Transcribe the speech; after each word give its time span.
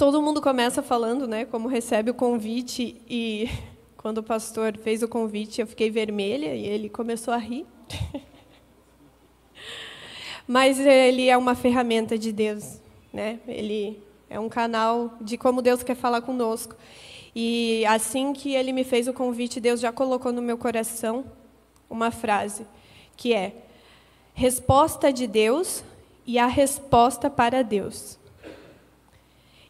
todo 0.00 0.22
mundo 0.22 0.40
começa 0.40 0.82
falando, 0.82 1.28
né, 1.28 1.44
como 1.44 1.68
recebe 1.68 2.10
o 2.10 2.14
convite 2.14 2.96
e 3.06 3.50
quando 3.98 4.16
o 4.16 4.22
pastor 4.22 4.78
fez 4.78 5.02
o 5.02 5.08
convite, 5.08 5.60
eu 5.60 5.66
fiquei 5.66 5.90
vermelha 5.90 6.54
e 6.54 6.64
ele 6.64 6.88
começou 6.88 7.34
a 7.34 7.36
rir. 7.36 7.66
Mas 10.48 10.80
ele 10.80 11.28
é 11.28 11.36
uma 11.36 11.54
ferramenta 11.54 12.16
de 12.16 12.32
Deus, 12.32 12.80
né? 13.12 13.40
Ele 13.46 14.02
é 14.30 14.40
um 14.40 14.48
canal 14.48 15.18
de 15.20 15.36
como 15.36 15.60
Deus 15.60 15.82
quer 15.82 15.94
falar 15.94 16.22
conosco. 16.22 16.74
E 17.36 17.84
assim 17.84 18.32
que 18.32 18.54
ele 18.54 18.72
me 18.72 18.84
fez 18.84 19.06
o 19.06 19.12
convite, 19.12 19.60
Deus 19.60 19.80
já 19.80 19.92
colocou 19.92 20.32
no 20.32 20.40
meu 20.40 20.56
coração 20.56 21.26
uma 21.90 22.10
frase, 22.10 22.66
que 23.18 23.34
é: 23.34 23.54
resposta 24.32 25.12
de 25.12 25.26
Deus 25.26 25.84
e 26.26 26.38
a 26.38 26.46
resposta 26.46 27.28
para 27.28 27.62
Deus. 27.62 28.18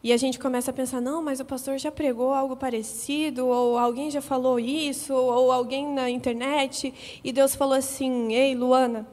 E 0.02 0.12
a 0.12 0.16
gente 0.16 0.38
começa 0.38 0.70
a 0.70 0.74
pensar: 0.74 1.00
não, 1.00 1.22
mas 1.22 1.40
o 1.40 1.44
pastor 1.44 1.78
já 1.78 1.92
pregou 1.92 2.32
algo 2.32 2.56
parecido, 2.56 3.46
ou 3.46 3.78
alguém 3.78 4.10
já 4.10 4.22
falou 4.22 4.58
isso, 4.58 5.14
ou 5.14 5.52
alguém 5.52 5.86
na 5.92 6.08
internet. 6.08 7.20
E 7.22 7.32
Deus 7.32 7.54
falou 7.54 7.74
assim: 7.74 8.32
ei, 8.32 8.54
Luana, 8.54 9.06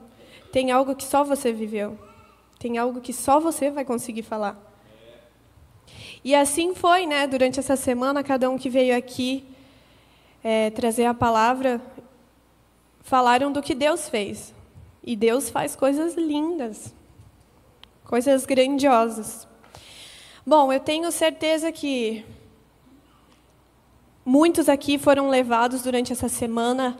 tem 0.52 0.72
algo 0.72 0.96
que 0.96 1.04
só 1.04 1.24
você 1.24 1.52
viveu. 1.52 1.98
Tem 2.60 2.78
algo 2.78 3.02
que 3.02 3.14
só 3.14 3.40
você 3.40 3.70
vai 3.70 3.86
conseguir 3.86 4.24
falar. 4.24 4.58
E 6.24 6.34
assim 6.34 6.74
foi, 6.74 7.06
né? 7.06 7.28
Durante 7.28 7.60
essa 7.60 7.76
semana, 7.76 8.24
cada 8.24 8.50
um 8.50 8.58
que 8.58 8.70
veio 8.70 8.98
aqui 8.98 9.46
é, 10.44 10.70
trazer 10.72 11.06
a 11.06 11.14
palavra, 11.14 11.82
falaram 13.02 13.52
do 13.52 13.62
que 13.62 13.76
Deus 13.76 14.10
fez. 14.10 14.54
E 15.04 15.16
Deus 15.16 15.50
faz 15.50 15.76
coisas 15.76 16.16
lindas, 16.16 16.94
coisas 18.04 18.46
grandiosas. 18.46 19.48
Bom, 20.50 20.72
eu 20.72 20.80
tenho 20.80 21.12
certeza 21.12 21.74
que 21.74 22.24
muitos 24.26 24.70
aqui 24.70 24.98
foram 24.98 25.28
levados 25.28 25.82
durante 25.82 26.14
essa 26.14 26.30
semana, 26.30 26.98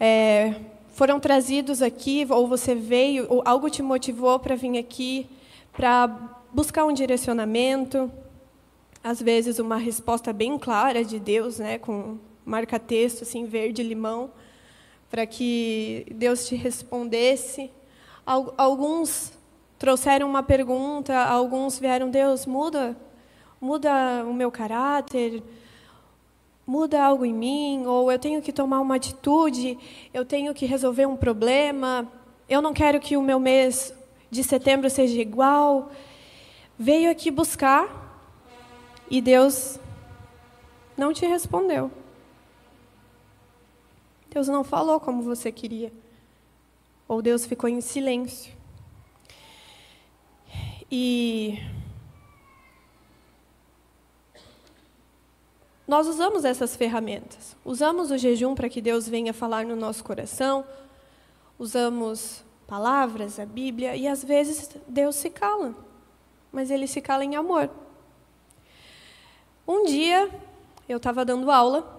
é, 0.00 0.54
foram 0.88 1.20
trazidos 1.20 1.82
aqui, 1.82 2.26
ou 2.30 2.48
você 2.48 2.74
veio, 2.74 3.26
ou 3.28 3.42
algo 3.44 3.68
te 3.68 3.82
motivou 3.82 4.38
para 4.38 4.56
vir 4.56 4.78
aqui, 4.78 5.28
para 5.74 6.06
buscar 6.50 6.86
um 6.86 6.92
direcionamento, 6.94 8.10
às 9.04 9.20
vezes 9.20 9.58
uma 9.58 9.76
resposta 9.76 10.32
bem 10.32 10.58
clara 10.58 11.04
de 11.04 11.20
Deus, 11.20 11.58
né, 11.58 11.76
com 11.76 12.16
marca-texto 12.46 13.24
assim 13.24 13.44
verde 13.44 13.82
limão, 13.82 14.30
para 15.10 15.26
que 15.26 16.06
Deus 16.14 16.48
te 16.48 16.54
respondesse. 16.56 17.70
Alguns 18.24 19.36
trouxeram 19.78 20.28
uma 20.28 20.42
pergunta, 20.42 21.16
alguns 21.16 21.78
vieram, 21.78 22.10
Deus, 22.10 22.44
muda, 22.46 22.96
muda 23.60 24.24
o 24.24 24.34
meu 24.34 24.50
caráter, 24.50 25.42
muda 26.66 27.02
algo 27.02 27.24
em 27.24 27.32
mim, 27.32 27.86
ou 27.86 28.10
eu 28.10 28.18
tenho 28.18 28.42
que 28.42 28.52
tomar 28.52 28.80
uma 28.80 28.96
atitude, 28.96 29.78
eu 30.12 30.24
tenho 30.24 30.52
que 30.52 30.66
resolver 30.66 31.06
um 31.06 31.16
problema, 31.16 32.06
eu 32.48 32.60
não 32.60 32.74
quero 32.74 32.98
que 32.98 33.16
o 33.16 33.22
meu 33.22 33.38
mês 33.38 33.94
de 34.30 34.42
setembro 34.42 34.90
seja 34.90 35.20
igual. 35.20 35.90
Veio 36.78 37.10
aqui 37.10 37.30
buscar 37.30 37.88
e 39.10 39.20
Deus 39.20 39.78
não 40.96 41.12
te 41.12 41.24
respondeu. 41.26 41.90
Deus 44.30 44.48
não 44.48 44.62
falou 44.62 45.00
como 45.00 45.22
você 45.22 45.50
queria. 45.50 45.92
Ou 47.06 47.22
Deus 47.22 47.46
ficou 47.46 47.68
em 47.68 47.80
silêncio. 47.80 48.57
E 50.90 51.58
nós 55.86 56.06
usamos 56.06 56.44
essas 56.44 56.76
ferramentas. 56.76 57.56
Usamos 57.64 58.10
o 58.10 58.18
jejum 58.18 58.54
para 58.54 58.68
que 58.68 58.80
Deus 58.80 59.08
venha 59.08 59.32
falar 59.32 59.64
no 59.64 59.76
nosso 59.76 60.04
coração. 60.04 60.64
Usamos 61.58 62.42
palavras, 62.66 63.38
a 63.38 63.46
Bíblia, 63.46 63.96
e 63.96 64.06
às 64.06 64.22
vezes 64.22 64.70
Deus 64.86 65.16
se 65.16 65.30
cala. 65.30 65.74
Mas 66.52 66.70
ele 66.70 66.86
se 66.86 67.00
cala 67.00 67.24
em 67.24 67.36
amor. 67.36 67.70
Um 69.66 69.84
dia 69.84 70.30
eu 70.88 70.96
estava 70.96 71.24
dando 71.24 71.50
aula. 71.50 71.96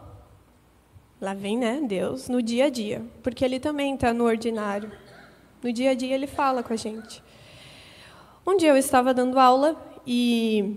Lá 1.22 1.34
vem, 1.34 1.58
né, 1.58 1.82
Deus, 1.84 2.30
no 2.30 2.42
dia 2.42 2.66
a 2.66 2.70
dia, 2.70 3.06
porque 3.22 3.44
Ele 3.44 3.60
também 3.60 3.94
está 3.94 4.14
no 4.14 4.24
ordinário. 4.24 4.92
No 5.62 5.72
dia 5.72 5.92
a 5.92 5.94
dia 5.94 6.16
Ele 6.16 6.28
fala 6.28 6.64
com 6.64 6.74
a 6.74 6.78
gente. 6.78 7.22
Um 8.50 8.58
dia 8.58 8.70
eu 8.70 8.78
estava 8.78 9.14
dando 9.14 9.38
aula 9.38 9.80
e 10.08 10.76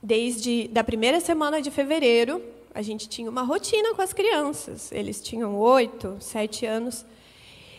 desde 0.00 0.68
da 0.68 0.84
primeira 0.84 1.18
semana 1.18 1.60
de 1.60 1.68
fevereiro 1.68 2.40
a 2.72 2.80
gente 2.80 3.08
tinha 3.08 3.28
uma 3.28 3.42
rotina 3.42 3.92
com 3.92 4.00
as 4.00 4.12
crianças. 4.12 4.92
Eles 4.92 5.20
tinham 5.20 5.58
oito, 5.58 6.16
sete 6.20 6.64
anos 6.64 7.04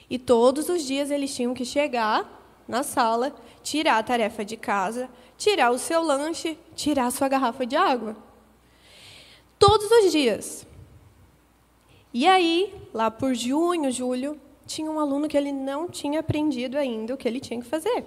e 0.10 0.20
todos 0.20 0.68
os 0.68 0.84
dias 0.84 1.10
eles 1.10 1.34
tinham 1.34 1.54
que 1.54 1.64
chegar 1.64 2.62
na 2.68 2.84
sala, 2.84 3.34
tirar 3.64 4.00
a 4.00 4.04
tarefa 4.04 4.44
de 4.44 4.58
casa, 4.58 5.10
tirar 5.38 5.72
o 5.72 5.80
seu 5.80 6.04
lanche, 6.04 6.60
tirar 6.76 7.06
a 7.06 7.12
sua 7.12 7.30
garrafa 7.30 7.66
de 7.66 7.78
água. 7.78 8.18
Todos 9.58 9.90
os 9.90 10.12
dias. 10.12 10.68
E 12.14 12.28
aí, 12.28 12.74
lá 12.94 13.10
por 13.10 13.34
junho, 13.34 13.90
julho, 13.90 14.38
tinha 14.66 14.90
um 14.90 15.00
aluno 15.00 15.28
que 15.28 15.38
ele 15.38 15.52
não 15.52 15.90
tinha 15.90 16.20
aprendido 16.20 16.78
ainda 16.78 17.14
o 17.14 17.18
que 17.18 17.28
ele 17.28 17.40
tinha 17.40 17.60
que 17.60 17.68
fazer. 17.68 18.06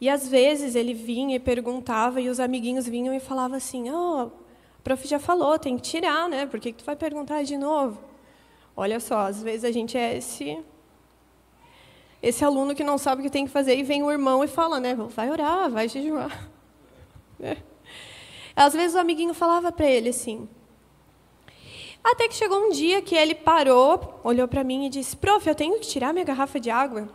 E 0.00 0.08
às 0.08 0.28
vezes 0.28 0.74
ele 0.74 0.92
vinha 0.92 1.36
e 1.36 1.40
perguntava, 1.40 2.20
e 2.20 2.28
os 2.28 2.38
amiguinhos 2.38 2.86
vinham 2.86 3.14
e 3.14 3.20
falavam 3.20 3.56
assim: 3.56 3.90
Oh, 3.90 4.26
o 4.26 4.82
prof 4.84 5.06
já 5.08 5.18
falou, 5.18 5.58
tem 5.58 5.76
que 5.76 5.82
tirar, 5.82 6.28
né? 6.28 6.46
Por 6.46 6.60
que, 6.60 6.72
que 6.72 6.78
tu 6.78 6.84
vai 6.84 6.96
perguntar 6.96 7.42
de 7.42 7.56
novo? 7.56 7.98
Olha 8.76 9.00
só, 9.00 9.20
às 9.20 9.42
vezes 9.42 9.64
a 9.64 9.72
gente 9.72 9.96
é 9.96 10.16
esse 10.18 10.62
esse 12.22 12.44
aluno 12.44 12.74
que 12.74 12.82
não 12.82 12.98
sabe 12.98 13.20
o 13.20 13.24
que 13.24 13.30
tem 13.30 13.46
que 13.46 13.52
fazer 13.52 13.76
e 13.76 13.82
vem 13.82 14.02
o 14.02 14.10
irmão 14.10 14.42
e 14.42 14.48
fala, 14.48 14.80
né? 14.80 14.94
Vai 14.94 15.30
orar, 15.30 15.70
vai 15.70 15.88
jejuar. 15.88 16.50
É. 17.38 17.58
Às 18.56 18.72
vezes 18.72 18.96
o 18.96 18.98
amiguinho 18.98 19.34
falava 19.34 19.70
para 19.70 19.84
ele 19.84 20.08
assim, 20.08 20.48
até 22.02 22.28
que 22.28 22.34
chegou 22.34 22.58
um 22.58 22.70
dia 22.70 23.02
que 23.02 23.14
ele 23.14 23.34
parou, 23.34 24.20
olhou 24.22 24.46
para 24.46 24.62
mim 24.62 24.86
e 24.86 24.88
disse: 24.88 25.16
Prof, 25.16 25.46
eu 25.46 25.54
tenho 25.54 25.78
que 25.80 25.86
tirar 25.86 26.12
minha 26.12 26.24
garrafa 26.24 26.60
de 26.60 26.70
água. 26.70 27.08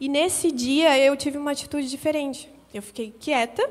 E 0.00 0.08
nesse 0.08 0.50
dia 0.52 0.98
eu 0.98 1.16
tive 1.16 1.38
uma 1.38 1.52
atitude 1.52 1.88
diferente. 1.88 2.52
Eu 2.74 2.82
fiquei 2.82 3.14
quieta 3.18 3.70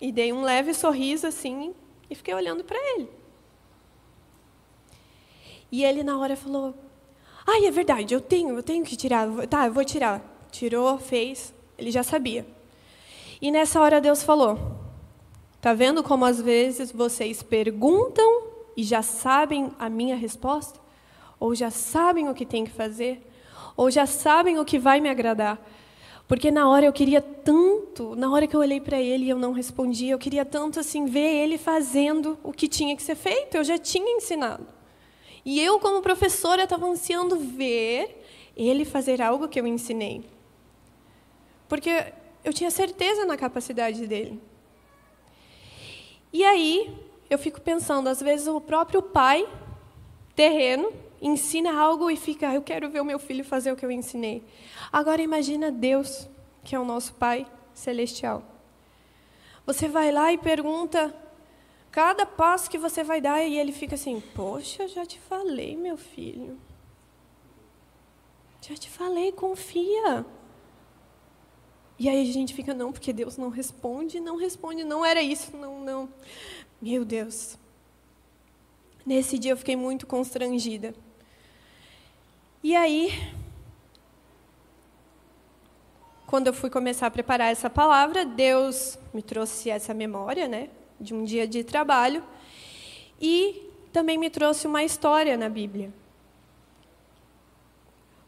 e 0.00 0.12
dei 0.12 0.32
um 0.32 0.42
leve 0.42 0.74
sorriso 0.74 1.26
assim 1.26 1.74
e 2.08 2.14
fiquei 2.14 2.34
olhando 2.34 2.62
para 2.62 2.76
ele. 2.78 3.08
E 5.70 5.82
ele 5.84 6.02
na 6.02 6.18
hora 6.18 6.36
falou: 6.36 6.74
"Ai, 7.46 7.66
é 7.66 7.70
verdade, 7.70 8.14
eu 8.14 8.20
tenho, 8.20 8.56
eu 8.56 8.62
tenho 8.62 8.84
que 8.84 8.96
tirar. 8.96 9.26
Tá, 9.48 9.66
eu 9.66 9.72
vou 9.72 9.84
tirar." 9.84 10.22
Tirou, 10.50 10.98
fez. 10.98 11.54
Ele 11.78 11.90
já 11.90 12.02
sabia. 12.02 12.46
E 13.40 13.50
nessa 13.50 13.80
hora 13.80 14.02
Deus 14.02 14.22
falou: 14.22 14.58
"Tá 15.62 15.72
vendo 15.72 16.02
como 16.02 16.26
às 16.26 16.40
vezes 16.40 16.92
vocês 16.92 17.42
perguntam 17.42 18.51
e 18.76 18.82
já 18.82 19.02
sabem 19.02 19.70
a 19.78 19.88
minha 19.88 20.16
resposta? 20.16 20.80
Ou 21.38 21.54
já 21.54 21.70
sabem 21.70 22.28
o 22.28 22.34
que 22.34 22.46
tem 22.46 22.64
que 22.64 22.70
fazer? 22.70 23.26
Ou 23.76 23.90
já 23.90 24.06
sabem 24.06 24.58
o 24.58 24.64
que 24.64 24.78
vai 24.78 25.00
me 25.00 25.08
agradar? 25.08 25.58
Porque 26.28 26.50
na 26.50 26.68
hora 26.68 26.86
eu 26.86 26.92
queria 26.92 27.20
tanto, 27.20 28.14
na 28.16 28.30
hora 28.30 28.46
que 28.46 28.56
eu 28.56 28.60
olhei 28.60 28.80
para 28.80 29.00
ele 29.00 29.24
e 29.24 29.30
eu 29.30 29.38
não 29.38 29.52
respondi, 29.52 30.08
eu 30.08 30.18
queria 30.18 30.44
tanto 30.44 30.80
assim 30.80 31.04
ver 31.04 31.42
ele 31.42 31.58
fazendo 31.58 32.38
o 32.42 32.52
que 32.52 32.68
tinha 32.68 32.96
que 32.96 33.02
ser 33.02 33.16
feito, 33.16 33.56
eu 33.56 33.64
já 33.64 33.76
tinha 33.76 34.16
ensinado. 34.16 34.66
E 35.44 35.60
eu, 35.60 35.78
como 35.80 36.00
professora, 36.00 36.62
estava 36.62 36.86
ansiando 36.86 37.36
ver 37.36 38.24
ele 38.56 38.84
fazer 38.84 39.20
algo 39.20 39.48
que 39.48 39.60
eu 39.60 39.66
ensinei. 39.66 40.24
Porque 41.68 42.12
eu 42.44 42.52
tinha 42.52 42.70
certeza 42.70 43.24
na 43.24 43.36
capacidade 43.36 44.06
dele. 44.06 44.40
E 46.32 46.44
aí, 46.44 46.94
eu 47.32 47.38
fico 47.38 47.62
pensando, 47.62 48.08
às 48.08 48.20
vezes 48.20 48.46
o 48.46 48.60
próprio 48.60 49.00
pai 49.00 49.48
terreno 50.36 50.92
ensina 51.20 51.72
algo 51.72 52.10
e 52.10 52.16
fica, 52.16 52.52
eu 52.52 52.60
quero 52.60 52.90
ver 52.90 53.00
o 53.00 53.04
meu 53.04 53.18
filho 53.18 53.42
fazer 53.42 53.72
o 53.72 53.76
que 53.76 53.86
eu 53.86 53.90
ensinei. 53.90 54.44
Agora 54.92 55.22
imagina 55.22 55.70
Deus, 55.70 56.28
que 56.62 56.74
é 56.74 56.78
o 56.78 56.84
nosso 56.84 57.14
Pai 57.14 57.46
celestial. 57.72 58.42
Você 59.64 59.88
vai 59.88 60.12
lá 60.12 60.30
e 60.30 60.36
pergunta 60.36 61.14
cada 61.90 62.26
passo 62.26 62.68
que 62.68 62.76
você 62.76 63.02
vai 63.02 63.20
dar 63.20 63.42
e 63.42 63.58
ele 63.58 63.72
fica 63.72 63.94
assim: 63.94 64.20
"Poxa, 64.34 64.86
já 64.86 65.06
te 65.06 65.18
falei, 65.20 65.74
meu 65.74 65.96
filho. 65.96 66.58
Já 68.60 68.74
te 68.74 68.90
falei, 68.90 69.32
confia." 69.32 70.26
E 71.98 72.08
aí 72.08 72.28
a 72.28 72.32
gente 72.32 72.52
fica, 72.52 72.74
não, 72.74 72.90
porque 72.90 73.12
Deus 73.12 73.36
não 73.36 73.48
responde, 73.48 74.18
não 74.18 74.36
responde, 74.36 74.82
não 74.82 75.04
era 75.04 75.22
isso, 75.22 75.56
não, 75.56 75.78
não. 75.78 76.08
Meu 76.82 77.04
Deus. 77.04 77.56
Nesse 79.06 79.38
dia 79.38 79.52
eu 79.52 79.56
fiquei 79.56 79.76
muito 79.76 80.04
constrangida. 80.04 80.92
E 82.60 82.74
aí, 82.74 83.12
quando 86.26 86.48
eu 86.48 86.52
fui 86.52 86.68
começar 86.68 87.06
a 87.06 87.10
preparar 87.10 87.52
essa 87.52 87.70
palavra, 87.70 88.24
Deus 88.24 88.98
me 89.14 89.22
trouxe 89.22 89.70
essa 89.70 89.94
memória, 89.94 90.48
né, 90.48 90.70
de 91.00 91.14
um 91.14 91.22
dia 91.22 91.46
de 91.46 91.62
trabalho, 91.62 92.24
e 93.20 93.70
também 93.92 94.18
me 94.18 94.28
trouxe 94.28 94.66
uma 94.66 94.82
história 94.82 95.36
na 95.36 95.48
Bíblia. 95.48 95.92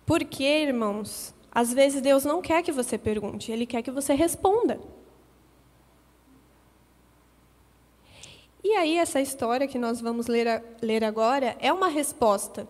Porque, 0.06 0.44
irmãos, 0.44 1.34
às 1.50 1.72
vezes 1.72 2.00
Deus 2.00 2.24
não 2.24 2.40
quer 2.40 2.62
que 2.62 2.70
você 2.70 2.96
pergunte, 2.96 3.50
Ele 3.50 3.66
quer 3.66 3.82
que 3.82 3.90
você 3.90 4.14
responda. 4.14 4.78
E 8.64 8.72
aí, 8.76 8.96
essa 8.96 9.20
história 9.20 9.68
que 9.68 9.78
nós 9.78 10.00
vamos 10.00 10.26
ler, 10.26 10.64
ler 10.80 11.04
agora 11.04 11.54
é 11.60 11.70
uma 11.70 11.88
resposta. 11.88 12.66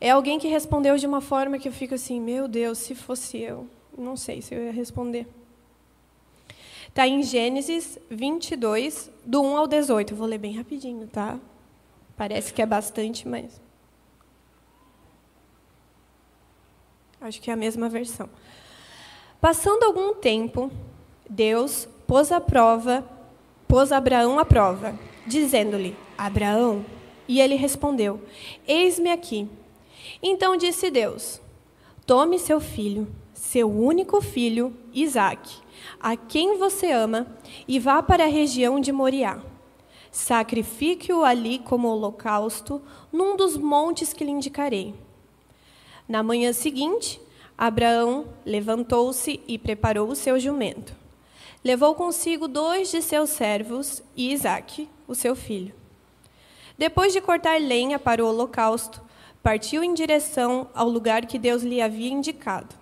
É 0.00 0.10
alguém 0.10 0.40
que 0.40 0.48
respondeu 0.48 0.96
de 0.96 1.06
uma 1.06 1.20
forma 1.20 1.56
que 1.56 1.68
eu 1.68 1.72
fico 1.72 1.94
assim: 1.94 2.20
meu 2.20 2.48
Deus, 2.48 2.78
se 2.78 2.96
fosse 2.96 3.38
eu, 3.38 3.68
não 3.96 4.16
sei 4.16 4.42
se 4.42 4.56
eu 4.56 4.64
ia 4.64 4.72
responder. 4.72 5.28
Está 6.88 7.06
em 7.06 7.22
Gênesis 7.22 7.96
22, 8.10 9.08
do 9.24 9.40
1 9.40 9.56
ao 9.56 9.66
18. 9.68 10.12
Eu 10.12 10.16
vou 10.16 10.26
ler 10.26 10.38
bem 10.38 10.56
rapidinho, 10.56 11.06
tá? 11.06 11.38
Parece 12.16 12.52
que 12.52 12.60
é 12.60 12.66
bastante, 12.66 13.28
mas. 13.28 13.60
Acho 17.20 17.40
que 17.40 17.50
é 17.50 17.54
a 17.54 17.56
mesma 17.56 17.88
versão. 17.88 18.28
Passando 19.40 19.84
algum 19.84 20.14
tempo, 20.14 20.72
Deus 21.30 21.88
pôs 22.06 22.32
a 22.32 22.40
prova, 22.40 23.04
pôs 23.68 23.92
Abraão 23.92 24.38
à 24.38 24.44
prova, 24.44 24.98
dizendo-lhe: 25.26 25.94
Abraão. 26.16 26.84
E 27.28 27.40
ele 27.40 27.54
respondeu: 27.54 28.20
Eis-me 28.66 29.12
aqui. 29.12 29.46
Então 30.22 30.56
disse 30.56 30.90
Deus: 30.90 31.40
Tome 32.06 32.38
seu 32.38 32.58
filho, 32.58 33.06
seu 33.34 33.70
único 33.70 34.20
filho, 34.22 34.74
Isaque, 34.94 35.56
a 36.00 36.16
quem 36.16 36.56
você 36.56 36.90
ama, 36.90 37.26
e 37.68 37.78
vá 37.78 38.02
para 38.02 38.24
a 38.24 38.28
região 38.28 38.80
de 38.80 38.90
Moriá. 38.90 39.40
Sacrifique-o 40.10 41.22
ali 41.22 41.58
como 41.58 41.86
holocausto, 41.88 42.80
num 43.12 43.36
dos 43.36 43.58
montes 43.58 44.14
que 44.14 44.24
lhe 44.24 44.30
indicarei. 44.30 44.94
Na 46.08 46.22
manhã 46.22 46.54
seguinte, 46.54 47.20
Abraão 47.56 48.26
levantou-se 48.46 49.40
e 49.46 49.58
preparou 49.58 50.08
o 50.08 50.16
seu 50.16 50.40
jumento. 50.40 50.96
Levou 51.64 51.94
consigo 51.94 52.46
dois 52.46 52.90
de 52.90 53.02
seus 53.02 53.30
servos 53.30 54.02
e 54.16 54.32
Isaque, 54.32 54.88
o 55.06 55.14
seu 55.14 55.34
filho. 55.34 55.74
Depois 56.76 57.12
de 57.12 57.20
cortar 57.20 57.60
lenha 57.60 57.98
para 57.98 58.24
o 58.24 58.28
holocausto, 58.28 59.02
partiu 59.42 59.82
em 59.82 59.92
direção 59.92 60.68
ao 60.72 60.88
lugar 60.88 61.26
que 61.26 61.38
Deus 61.38 61.62
lhe 61.62 61.82
havia 61.82 62.10
indicado. 62.10 62.76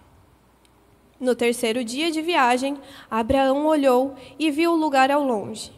No 1.18 1.34
terceiro 1.34 1.82
dia 1.82 2.10
de 2.10 2.20
viagem, 2.20 2.76
Abraão 3.10 3.66
olhou 3.66 4.14
e 4.38 4.50
viu 4.50 4.72
o 4.72 4.76
lugar 4.76 5.10
ao 5.10 5.24
longe. 5.24 5.72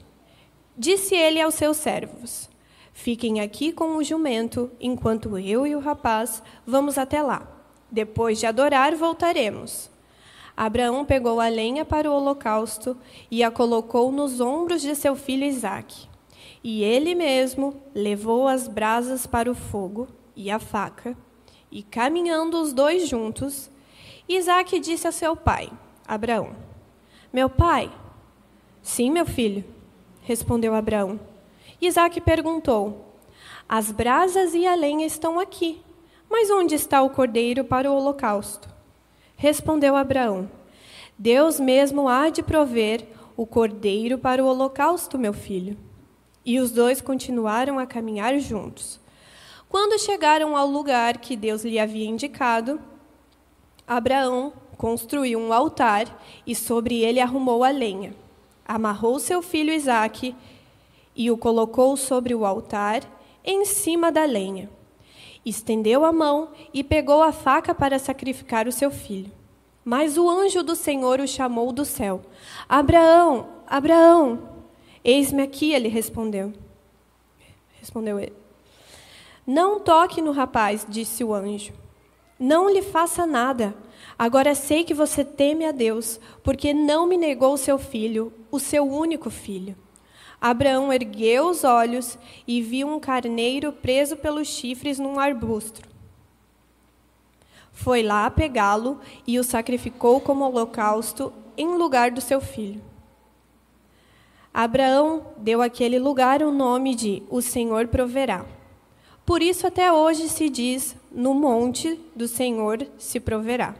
Disse 0.77 1.15
ele 1.15 1.41
aos 1.41 1.55
seus 1.55 1.77
servos: 1.77 2.51
Fiquem 2.93 3.41
aqui 3.41 3.73
com 3.73 3.97
o 3.97 4.03
jumento, 4.03 4.69
enquanto 4.81 5.39
eu 5.39 5.65
e 5.65 5.77
o 5.77 5.81
rapaz 5.81 6.43
vamos 6.67 6.99
até 6.99 7.23
lá. 7.23 7.47
Depois 7.89 8.41
de 8.41 8.47
adorar, 8.47 8.97
voltaremos. 8.97 9.89
Abraão 10.59 11.05
pegou 11.05 11.41
a 11.41 11.47
lenha 11.47 11.85
para 11.85 12.11
o 12.11 12.13
holocausto 12.13 12.97
e 13.31 13.45
a 13.45 13.51
colocou 13.51 14.11
nos 14.11 14.41
ombros 14.41 14.83
de 14.83 14.93
seu 14.97 15.15
filho 15.15 15.45
Isaque. 15.45 16.09
E 16.65 16.83
ele 16.83 17.15
mesmo 17.15 17.81
levou 17.95 18.49
as 18.49 18.67
brasas 18.67 19.25
para 19.25 19.49
o 19.49 19.55
fogo 19.55 20.09
e 20.35 20.51
a 20.51 20.59
faca, 20.59 21.17
e 21.71 21.81
caminhando 21.81 22.61
os 22.61 22.73
dois 22.73 23.09
juntos, 23.09 23.71
Isaque 24.29 24.81
disse 24.81 25.07
a 25.07 25.13
seu 25.13 25.37
pai, 25.37 25.71
Abraão: 26.05 26.51
Meu 27.33 27.49
pai? 27.49 27.89
Sim, 28.83 29.13
meu 29.13 29.27
filho, 29.27 29.65
respondeu 30.23 30.75
Abraão. 30.75 31.21
Isaac 31.81 32.21
perguntou: 32.21 33.15
As 33.69 33.93
brasas 33.93 34.55
e 34.55 34.67
a 34.67 34.75
lenha 34.75 35.07
estão 35.07 35.39
aqui, 35.39 35.81
mas 36.29 36.51
onde 36.51 36.75
está 36.75 37.01
o 37.01 37.11
cordeiro 37.11 37.63
para 37.65 37.89
o 37.89 37.95
holocausto? 37.95 38.78
Respondeu 39.41 39.95
Abraão: 39.95 40.51
Deus 41.17 41.61
mesmo 41.61 42.09
há 42.09 42.29
de 42.29 42.43
prover 42.43 43.07
o 43.37 43.47
cordeiro 43.47 44.19
para 44.19 44.43
o 44.43 44.49
holocausto, 44.49 45.17
meu 45.17 45.33
filho. 45.33 45.79
E 46.45 46.59
os 46.59 46.73
dois 46.73 47.01
continuaram 47.01 47.79
a 47.79 47.87
caminhar 47.87 48.37
juntos. 48.41 48.99
Quando 49.69 49.97
chegaram 50.01 50.57
ao 50.57 50.67
lugar 50.67 51.19
que 51.19 51.37
Deus 51.37 51.65
lhe 51.65 51.79
havia 51.79 52.05
indicado, 52.05 52.81
Abraão 53.87 54.53
construiu 54.77 55.39
um 55.39 55.53
altar 55.53 56.21
e 56.45 56.53
sobre 56.53 57.05
ele 57.05 57.21
arrumou 57.21 57.63
a 57.63 57.71
lenha. 57.71 58.17
Amarrou 58.67 59.21
seu 59.21 59.41
filho 59.41 59.73
Isaque 59.73 60.35
e 61.15 61.31
o 61.31 61.39
colocou 61.39 61.97
sobre 61.97 62.35
o 62.35 62.45
altar, 62.45 63.03
em 63.45 63.65
cima 63.65 64.11
da 64.11 64.25
lenha. 64.25 64.69
Estendeu 65.49 66.05
a 66.05 66.13
mão 66.13 66.51
e 66.75 66.85
pegou 66.85 67.23
a 67.23 67.33
faca 67.33 67.75
para 67.75 67.99
sacrificar 67.99 68.69
o 68.69 68.73
seu 68.73 68.91
filho. 68.91 69.33
Mas 69.85 70.19
o 70.19 70.29
anjo 70.29 70.63
do 70.63 70.77
Senhor 70.77 71.21
o 71.21 71.27
chamou 71.27 71.73
do 71.73 71.85
céu. 71.85 72.21
Abraão, 72.69 73.49
Abraão, 73.67 74.51
eis-me 75.03 75.43
aqui, 75.43 75.73
ele 75.73 75.89
respondeu. 75.89 76.53
Respondeu 77.81 78.21
ele. 78.21 78.35
Não 79.47 79.81
toque 79.81 80.21
no 80.21 80.33
rapaz, 80.33 80.85
disse 80.87 81.25
o 81.25 81.33
anjo. 81.33 81.73
Não 82.39 82.69
lhe 82.69 82.83
faça 82.83 83.27
nada. 83.27 83.75
Agora 84.19 84.55
sei 84.55 84.85
que 84.85 84.93
você 84.93 85.25
teme 85.25 85.65
a 85.65 85.73
Deus, 85.73 86.21
porque 86.43 86.75
não 86.75 87.07
me 87.07 87.17
negou 87.17 87.55
o 87.55 87.59
seu 87.59 87.79
filho, 87.79 88.33
o 88.51 88.61
seu 88.61 88.87
único 88.87 89.31
filho. 89.31 89.75
Abraão 90.41 90.93
ergueu 90.93 91.49
os 91.49 91.65
olhos 91.65 92.17
e 92.47 92.63
viu 92.63 92.87
um 92.87 93.01
carneiro 93.01 93.73
preso 93.73 94.17
pelos 94.17 94.47
chifres 94.47 94.99
num 94.99 95.19
arbusto. 95.19 95.83
Foi 97.73 98.03
lá 98.03 98.31
pegá-lo 98.31 99.01
e 99.27 99.39
o 99.39 99.45
sacrificou 99.45 100.21
como 100.21 100.45
holocausto 100.45 101.33
em 101.57 101.77
lugar 101.77 102.11
do 102.11 102.21
seu 102.21 102.41
filho. 102.41 102.83
Abraão 104.53 105.27
deu 105.37 105.61
àquele 105.63 105.99
lugar 105.99 106.43
o 106.43 106.51
nome 106.51 106.95
de 106.95 107.23
O 107.29 107.41
Senhor 107.41 107.87
proverá. 107.89 108.45
Por 109.25 109.43
isso 109.43 109.67
até 109.67 109.93
hoje 109.93 110.29
se 110.29 110.49
diz: 110.49 110.97
No 111.13 111.35
monte 111.35 112.01
do 112.17 112.27
Senhor 112.27 112.87
se 112.97 113.21
proverá. 113.21 113.77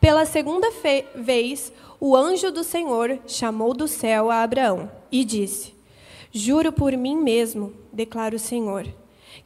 Pela 0.00 0.24
segunda 0.24 0.68
vez, 1.14 1.72
o 2.00 2.16
anjo 2.16 2.50
do 2.50 2.62
Senhor 2.62 3.18
chamou 3.26 3.74
do 3.74 3.88
céu 3.88 4.30
a 4.30 4.42
Abraão 4.42 4.90
e 5.10 5.24
disse: 5.24 5.75
Juro 6.38 6.70
por 6.70 6.94
mim 6.94 7.16
mesmo, 7.16 7.72
declara 7.90 8.36
o 8.36 8.38
Senhor, 8.38 8.86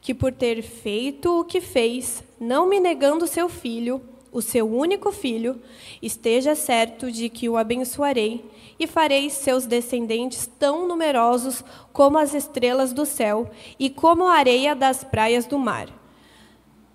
que 0.01 0.13
por 0.13 0.33
ter 0.33 0.61
feito 0.61 1.39
o 1.39 1.45
que 1.45 1.61
fez, 1.61 2.21
não 2.37 2.67
me 2.67 2.81
negando 2.81 3.25
seu 3.27 3.47
filho, 3.47 4.01
o 4.29 4.41
seu 4.41 4.69
único 4.69 5.09
filho, 5.09 5.61
esteja 6.01 6.53
certo 6.53 7.09
de 7.09 7.29
que 7.29 7.47
o 7.47 7.55
abençoarei 7.55 8.43
e 8.77 8.87
farei 8.87 9.29
seus 9.29 9.65
descendentes 9.65 10.51
tão 10.59 10.85
numerosos 10.85 11.63
como 11.93 12.17
as 12.17 12.33
estrelas 12.33 12.91
do 12.91 13.05
céu 13.05 13.49
e 13.79 13.89
como 13.89 14.27
a 14.27 14.33
areia 14.33 14.75
das 14.75 15.01
praias 15.01 15.45
do 15.45 15.57
mar. 15.57 15.87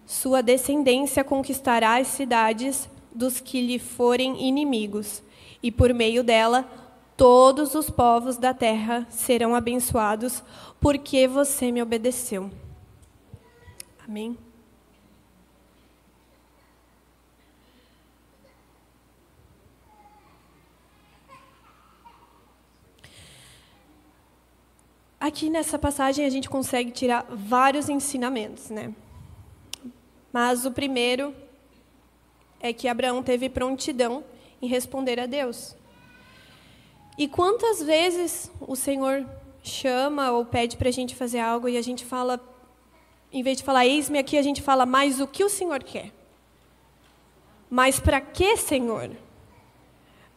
Sua 0.04 0.42
descendência 0.42 1.24
conquistará 1.24 1.96
as 1.96 2.08
cidades 2.08 2.86
dos 3.14 3.40
que 3.40 3.62
lhe 3.62 3.78
forem 3.78 4.46
inimigos, 4.46 5.22
e 5.62 5.72
por 5.72 5.94
meio 5.94 6.22
dela 6.22 6.85
Todos 7.16 7.74
os 7.74 7.88
povos 7.88 8.36
da 8.36 8.52
terra 8.52 9.06
serão 9.08 9.54
abençoados, 9.54 10.42
porque 10.78 11.26
você 11.26 11.72
me 11.72 11.80
obedeceu. 11.82 12.50
Amém. 14.06 14.36
Aqui 25.18 25.48
nessa 25.48 25.78
passagem 25.78 26.26
a 26.26 26.30
gente 26.30 26.48
consegue 26.48 26.90
tirar 26.90 27.24
vários 27.30 27.88
ensinamentos, 27.88 28.68
né? 28.68 28.94
Mas 30.30 30.66
o 30.66 30.70
primeiro 30.70 31.34
é 32.60 32.72
que 32.72 32.86
Abraão 32.86 33.22
teve 33.22 33.48
prontidão 33.48 34.22
em 34.60 34.68
responder 34.68 35.18
a 35.18 35.26
Deus. 35.26 35.74
E 37.18 37.26
quantas 37.26 37.82
vezes 37.82 38.50
o 38.60 38.76
Senhor 38.76 39.26
chama 39.62 40.30
ou 40.30 40.44
pede 40.44 40.76
para 40.76 40.88
a 40.88 40.92
gente 40.92 41.14
fazer 41.14 41.40
algo 41.40 41.68
e 41.68 41.76
a 41.76 41.82
gente 41.82 42.04
fala, 42.04 42.40
em 43.32 43.42
vez 43.42 43.58
de 43.58 43.64
falar, 43.64 43.86
eis-me 43.86 44.18
aqui, 44.18 44.36
a 44.36 44.42
gente 44.42 44.62
fala, 44.62 44.84
mais 44.84 45.20
o 45.20 45.26
que 45.26 45.42
o 45.42 45.48
Senhor 45.48 45.82
quer? 45.82 46.12
Mas 47.70 47.98
para 47.98 48.20
que, 48.20 48.56
Senhor? 48.56 49.10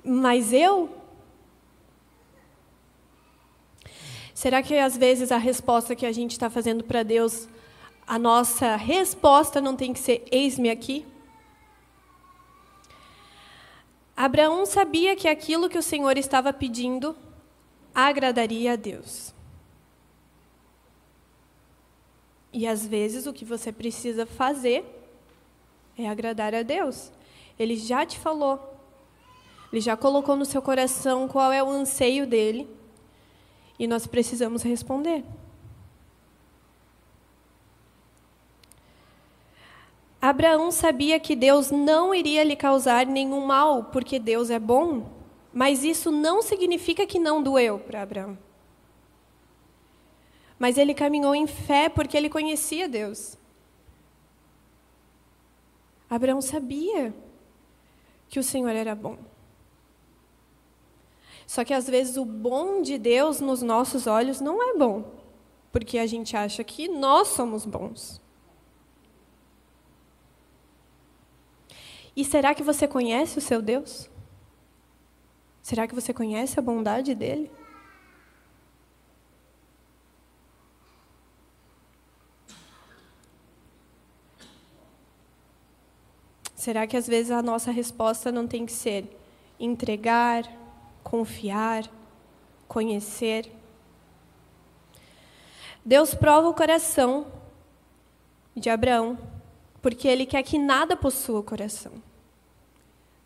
Mas 0.03 0.53
eu? 0.53 0.89
Será 4.33 4.63
que 4.63 4.73
às 4.77 4.95
vezes 4.95 5.31
a 5.33 5.37
resposta 5.37 5.95
que 5.95 6.05
a 6.05 6.11
gente 6.13 6.31
está 6.31 6.49
fazendo 6.49 6.83
para 6.83 7.03
Deus, 7.03 7.47
a 8.07 8.17
nossa 8.17 8.77
resposta 8.77 9.59
não 9.59 9.75
tem 9.75 9.91
que 9.91 9.99
ser 9.99 10.25
eis-me 10.31 10.69
aqui? 10.69 11.05
Abraão 14.19 14.65
sabia 14.65 15.15
que 15.15 15.29
aquilo 15.29 15.69
que 15.69 15.77
o 15.77 15.81
Senhor 15.81 16.17
estava 16.17 16.51
pedindo 16.51 17.15
agradaria 17.95 18.73
a 18.73 18.75
Deus. 18.75 19.33
E 22.51 22.67
às 22.67 22.85
vezes 22.85 23.25
o 23.25 23.31
que 23.31 23.45
você 23.45 23.71
precisa 23.71 24.25
fazer 24.25 24.83
é 25.97 26.09
agradar 26.09 26.53
a 26.53 26.63
Deus. 26.63 27.13
Ele 27.57 27.77
já 27.77 28.05
te 28.05 28.19
falou, 28.19 28.77
ele 29.71 29.79
já 29.79 29.95
colocou 29.95 30.35
no 30.35 30.43
seu 30.43 30.61
coração 30.61 31.25
qual 31.25 31.53
é 31.53 31.63
o 31.63 31.69
anseio 31.69 32.27
dele, 32.27 32.67
e 33.79 33.87
nós 33.87 34.05
precisamos 34.05 34.63
responder. 34.63 35.23
Abraão 40.21 40.69
sabia 40.69 41.19
que 41.19 41.35
Deus 41.35 41.71
não 41.71 42.13
iria 42.13 42.43
lhe 42.43 42.55
causar 42.55 43.05
nenhum 43.05 43.45
mal, 43.45 43.85
porque 43.85 44.19
Deus 44.19 44.49
é 44.49 44.59
bom, 44.59 45.09
mas 45.53 45.83
isso 45.83 46.11
não 46.11 46.41
significa 46.41 47.07
que 47.07 47.17
não 47.17 47.41
doeu 47.41 47.79
para 47.79 48.01
Abraão. 48.01 48.37
Mas 50.57 50.77
ele 50.77 50.93
caminhou 50.93 51.33
em 51.33 51.47
fé 51.47 51.87
porque 51.87 52.17
ele 52.17 52.29
conhecia 52.29 52.89
Deus. 52.89 53.37
Abraão 56.09 56.41
sabia 56.41 57.13
que 58.27 58.39
o 58.39 58.43
Senhor 58.43 58.75
era 58.75 58.93
bom. 58.93 59.17
Só 61.47 61.63
que 61.63 61.73
às 61.73 61.87
vezes 61.87 62.17
o 62.17 62.25
bom 62.25 62.81
de 62.81 62.97
Deus 62.97 63.39
nos 63.39 63.61
nossos 63.61 64.05
olhos 64.05 64.41
não 64.41 64.61
é 64.61 64.77
bom, 64.77 65.03
porque 65.71 65.97
a 65.97 66.05
gente 66.05 66.35
acha 66.35 66.63
que 66.63 66.89
nós 66.89 67.29
somos 67.29 67.65
bons. 67.65 68.21
E 72.19 72.25
será 72.25 72.53
que 72.53 72.61
você 72.61 72.85
conhece 72.85 73.37
o 73.37 73.41
seu 73.41 73.61
Deus? 73.61 74.09
Será 75.61 75.87
que 75.87 75.95
você 75.95 76.13
conhece 76.13 76.59
a 76.59 76.61
bondade 76.61 77.15
dele? 77.15 77.49
Será 86.53 86.85
que 86.85 86.97
às 86.97 87.07
vezes 87.07 87.31
a 87.31 87.41
nossa 87.41 87.71
resposta 87.71 88.33
não 88.33 88.45
tem 88.45 88.65
que 88.65 88.73
ser 88.73 89.17
entregar, 89.57 90.43
confiar, 91.01 91.89
conhecer? 92.67 93.49
Deus 95.85 96.13
prova 96.13 96.49
o 96.49 96.53
coração 96.53 97.31
de 98.53 98.69
Abraão, 98.69 99.17
porque 99.81 100.05
ele 100.05 100.25
quer 100.25 100.43
que 100.43 100.59
nada 100.59 100.97
possua 100.97 101.39
o 101.39 101.43
coração. 101.43 102.08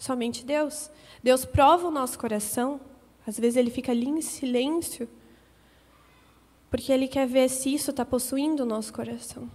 Somente 0.03 0.43
Deus. 0.43 0.91
Deus 1.23 1.45
prova 1.45 1.87
o 1.87 1.91
nosso 1.91 2.19
coração. 2.19 2.77
Às 3.25 3.39
vezes 3.39 3.55
ele 3.55 3.69
fica 3.69 3.93
ali 3.93 4.09
em 4.09 4.19
silêncio, 4.19 5.07
porque 6.69 6.91
ele 6.91 7.07
quer 7.07 7.25
ver 7.25 7.49
se 7.49 7.73
isso 7.73 7.91
está 7.91 8.03
possuindo 8.03 8.63
o 8.63 8.65
nosso 8.65 8.91
coração. 8.91 9.49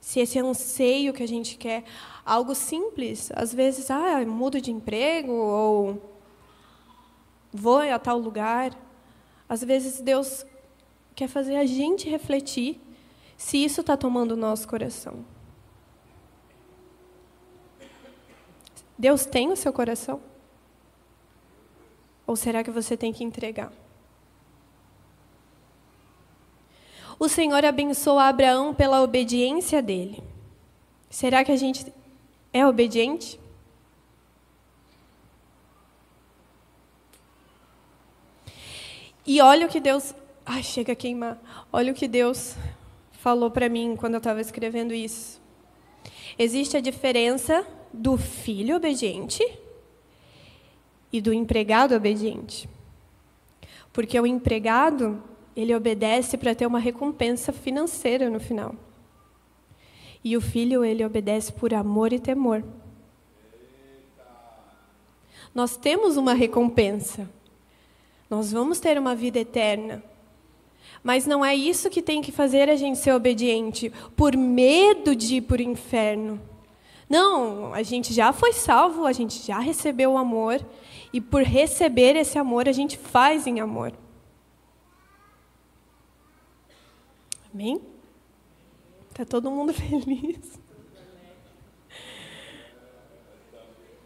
Se 0.00 0.18
esse 0.18 0.40
anseio 0.40 1.12
que 1.12 1.22
a 1.22 1.28
gente 1.28 1.56
quer, 1.56 1.84
algo 2.26 2.52
simples, 2.52 3.30
às 3.36 3.54
vezes, 3.54 3.92
ah, 3.92 4.26
mudo 4.26 4.60
de 4.60 4.72
emprego 4.72 5.30
ou 5.30 6.02
vou 7.52 7.78
a 7.78 8.00
tal 8.00 8.18
lugar. 8.18 8.76
Às 9.48 9.62
vezes 9.62 10.00
Deus 10.00 10.44
quer 11.14 11.28
fazer 11.28 11.54
a 11.54 11.64
gente 11.64 12.10
refletir 12.10 12.80
se 13.36 13.56
isso 13.64 13.82
está 13.82 13.96
tomando 13.96 14.32
o 14.32 14.36
nosso 14.36 14.66
coração. 14.66 15.24
Deus 19.02 19.26
tem 19.26 19.50
o 19.50 19.56
seu 19.56 19.72
coração? 19.72 20.20
Ou 22.24 22.36
será 22.36 22.62
que 22.62 22.70
você 22.70 22.96
tem 22.96 23.12
que 23.12 23.24
entregar? 23.24 23.72
O 27.18 27.28
Senhor 27.28 27.64
abençoou 27.64 28.20
Abraão 28.20 28.72
pela 28.72 29.02
obediência 29.02 29.82
dele. 29.82 30.22
Será 31.10 31.44
que 31.44 31.50
a 31.50 31.56
gente 31.56 31.92
é 32.52 32.64
obediente? 32.64 33.40
E 39.26 39.40
olha 39.40 39.66
o 39.66 39.68
que 39.68 39.80
Deus. 39.80 40.14
Ai, 40.46 40.62
chega 40.62 40.92
a 40.92 40.96
queimar. 40.96 41.66
Olha 41.72 41.90
o 41.90 41.96
que 41.96 42.06
Deus 42.06 42.54
falou 43.14 43.50
para 43.50 43.68
mim 43.68 43.96
quando 43.96 44.14
eu 44.14 44.18
estava 44.18 44.40
escrevendo 44.40 44.94
isso. 44.94 45.42
Existe 46.38 46.76
a 46.76 46.80
diferença 46.80 47.66
do 47.92 48.16
filho 48.16 48.76
obediente 48.76 49.42
e 51.12 51.20
do 51.20 51.32
empregado 51.32 51.94
obediente. 51.94 52.68
Porque 53.92 54.18
o 54.18 54.26
empregado, 54.26 55.22
ele 55.54 55.74
obedece 55.74 56.38
para 56.38 56.54
ter 56.54 56.66
uma 56.66 56.78
recompensa 56.78 57.52
financeira 57.52 58.30
no 58.30 58.40
final. 58.40 58.74
E 60.24 60.36
o 60.36 60.40
filho, 60.40 60.84
ele 60.84 61.04
obedece 61.04 61.52
por 61.52 61.74
amor 61.74 62.12
e 62.12 62.18
temor. 62.18 62.64
Nós 65.54 65.76
temos 65.76 66.16
uma 66.16 66.32
recompensa. 66.32 67.28
Nós 68.30 68.50
vamos 68.50 68.80
ter 68.80 68.98
uma 68.98 69.14
vida 69.14 69.40
eterna. 69.40 70.02
Mas 71.02 71.26
não 71.26 71.44
é 71.44 71.54
isso 71.54 71.90
que 71.90 72.00
tem 72.00 72.22
que 72.22 72.32
fazer 72.32 72.70
a 72.70 72.76
gente 72.76 72.98
ser 72.98 73.12
obediente, 73.12 73.92
por 74.16 74.36
medo 74.36 75.14
de 75.16 75.36
ir 75.36 75.42
para 75.42 75.58
o 75.58 75.64
inferno. 75.64 76.40
Não, 77.12 77.74
a 77.74 77.82
gente 77.82 78.10
já 78.14 78.32
foi 78.32 78.54
salvo, 78.54 79.04
a 79.04 79.12
gente 79.12 79.46
já 79.46 79.58
recebeu 79.58 80.12
o 80.12 80.16
amor, 80.16 80.64
e 81.12 81.20
por 81.20 81.42
receber 81.42 82.16
esse 82.16 82.38
amor, 82.38 82.66
a 82.66 82.72
gente 82.72 82.96
faz 82.96 83.46
em 83.46 83.60
amor. 83.60 83.92
Amém? 87.52 87.82
Está 89.10 89.26
todo 89.26 89.50
mundo 89.50 89.74
feliz? 89.76 90.58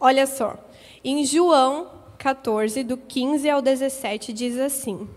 Olha 0.01 0.27
só, 0.27 0.59
em 1.05 1.25
João 1.25 1.89
14, 2.19 2.83
do 2.83 2.97
15 2.97 3.49
ao 3.49 3.63
17, 3.63 4.33
diz 4.33 4.59
assim: 4.59 5.09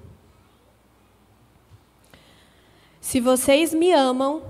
Se 3.01 3.19
vocês 3.19 3.73
me 3.73 3.91
amam, 3.91 4.43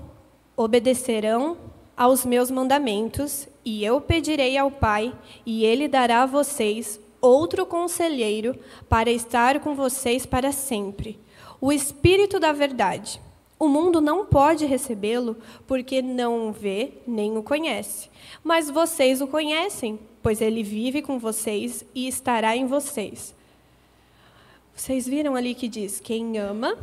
obedecerão 0.58 1.69
aos 2.00 2.26
meus 2.26 2.50
mandamentos, 2.50 3.46
e 3.66 3.84
eu 3.84 4.00
pedirei 4.00 4.58
ao 4.58 4.72
Pai, 4.72 5.14
e 5.46 5.66
ele 5.66 5.86
dará 5.86 6.24
a 6.24 6.26
vocês 6.26 6.98
outro 7.20 7.66
conselheiro 7.66 8.58
para 8.88 9.12
estar 9.12 9.60
com 9.60 9.76
vocês 9.76 10.26
para 10.26 10.54
sempre. 10.54 11.20
O 11.60 11.74
Espírito 11.74 12.40
da 12.40 12.54
Verdade. 12.54 13.20
O 13.60 13.68
mundo 13.68 14.00
não 14.00 14.26
pode 14.26 14.66
recebê-lo 14.66 15.36
porque 15.68 16.02
não 16.02 16.48
o 16.48 16.52
vê 16.54 16.94
nem 17.06 17.38
o 17.38 17.44
conhece. 17.44 18.10
Mas 18.42 18.70
vocês 18.70 19.20
o 19.20 19.28
conhecem, 19.28 20.00
pois 20.24 20.40
ele 20.40 20.64
vive 20.64 21.02
com 21.02 21.20
vocês 21.20 21.84
e 21.94 22.08
estará 22.08 22.56
em 22.56 22.66
vocês. 22.66 23.36
Vocês 24.74 25.06
viram 25.06 25.36
ali 25.36 25.54
que 25.54 25.68
diz: 25.68 26.00
quem 26.00 26.38
ama, 26.38 26.78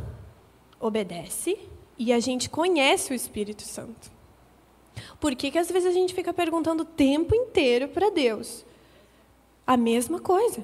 obedece, 0.79 1.57
e 1.97 2.13
a 2.13 2.19
gente 2.19 2.47
conhece 2.47 3.11
o 3.11 3.15
Espírito 3.15 3.63
Santo. 3.63 4.16
Por 5.19 5.35
que, 5.35 5.51
que 5.51 5.57
às 5.57 5.69
vezes 5.71 5.89
a 5.89 5.91
gente 5.91 6.13
fica 6.13 6.33
perguntando 6.33 6.83
o 6.83 6.85
tempo 6.85 7.35
inteiro 7.35 7.87
para 7.87 8.09
Deus? 8.09 8.65
A 9.65 9.75
mesma 9.75 10.19
coisa. 10.19 10.63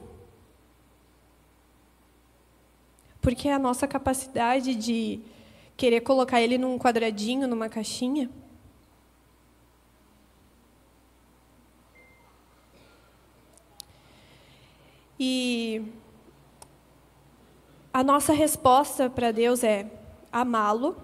Porque 3.21 3.49
a 3.49 3.59
nossa 3.59 3.87
capacidade 3.87 4.75
de 4.75 5.19
querer 5.75 6.01
colocar 6.01 6.41
ele 6.41 6.57
num 6.57 6.77
quadradinho, 6.77 7.47
numa 7.47 7.69
caixinha. 7.69 8.29
E 15.19 15.81
a 17.93 18.03
nossa 18.03 18.33
resposta 18.33 19.09
para 19.09 19.31
Deus 19.31 19.63
é 19.63 19.89
amá-lo, 20.31 20.97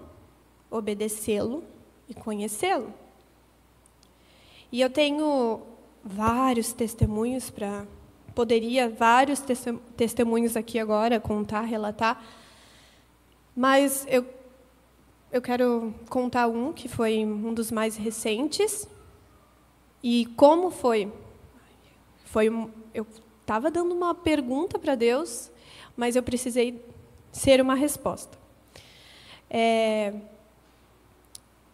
obedecê-lo 0.70 1.64
e 2.08 2.14
conhecê-lo. 2.14 2.92
E 4.72 4.80
eu 4.80 4.90
tenho 4.90 5.62
vários 6.04 6.72
testemunhos 6.72 7.50
para 7.50 7.86
poderia 8.34 8.88
vários 8.88 9.42
testemunhos 9.96 10.56
aqui 10.56 10.78
agora 10.78 11.18
contar, 11.18 11.62
relatar, 11.62 12.24
mas 13.54 14.06
eu 14.08 14.24
eu 15.32 15.40
quero 15.40 15.94
contar 16.08 16.48
um 16.48 16.72
que 16.72 16.88
foi 16.88 17.24
um 17.24 17.54
dos 17.54 17.70
mais 17.70 17.96
recentes. 17.96 18.88
E 20.02 20.26
como 20.36 20.70
foi? 20.70 21.12
Foi 22.24 22.48
eu 22.92 23.06
estava 23.40 23.70
dando 23.70 23.94
uma 23.94 24.14
pergunta 24.14 24.78
para 24.78 24.94
Deus, 24.94 25.50
mas 25.96 26.16
eu 26.16 26.22
precisei 26.22 26.84
ser 27.30 27.60
uma 27.60 27.74
resposta. 27.74 28.36
É, 29.48 30.14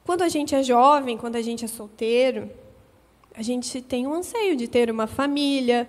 quando 0.05 0.23
a 0.23 0.29
gente 0.29 0.55
é 0.55 0.63
jovem, 0.63 1.17
quando 1.17 1.37
a 1.37 1.43
gente 1.43 1.65
é 1.65 1.69
solteiro, 1.69 2.51
a 3.37 3.43
gente 3.43 3.83
tem 3.83 4.07
um 4.07 4.15
anseio 4.15 4.57
de 4.57 4.67
ter 4.67 4.91
uma 4.91 5.07
família, 5.07 5.87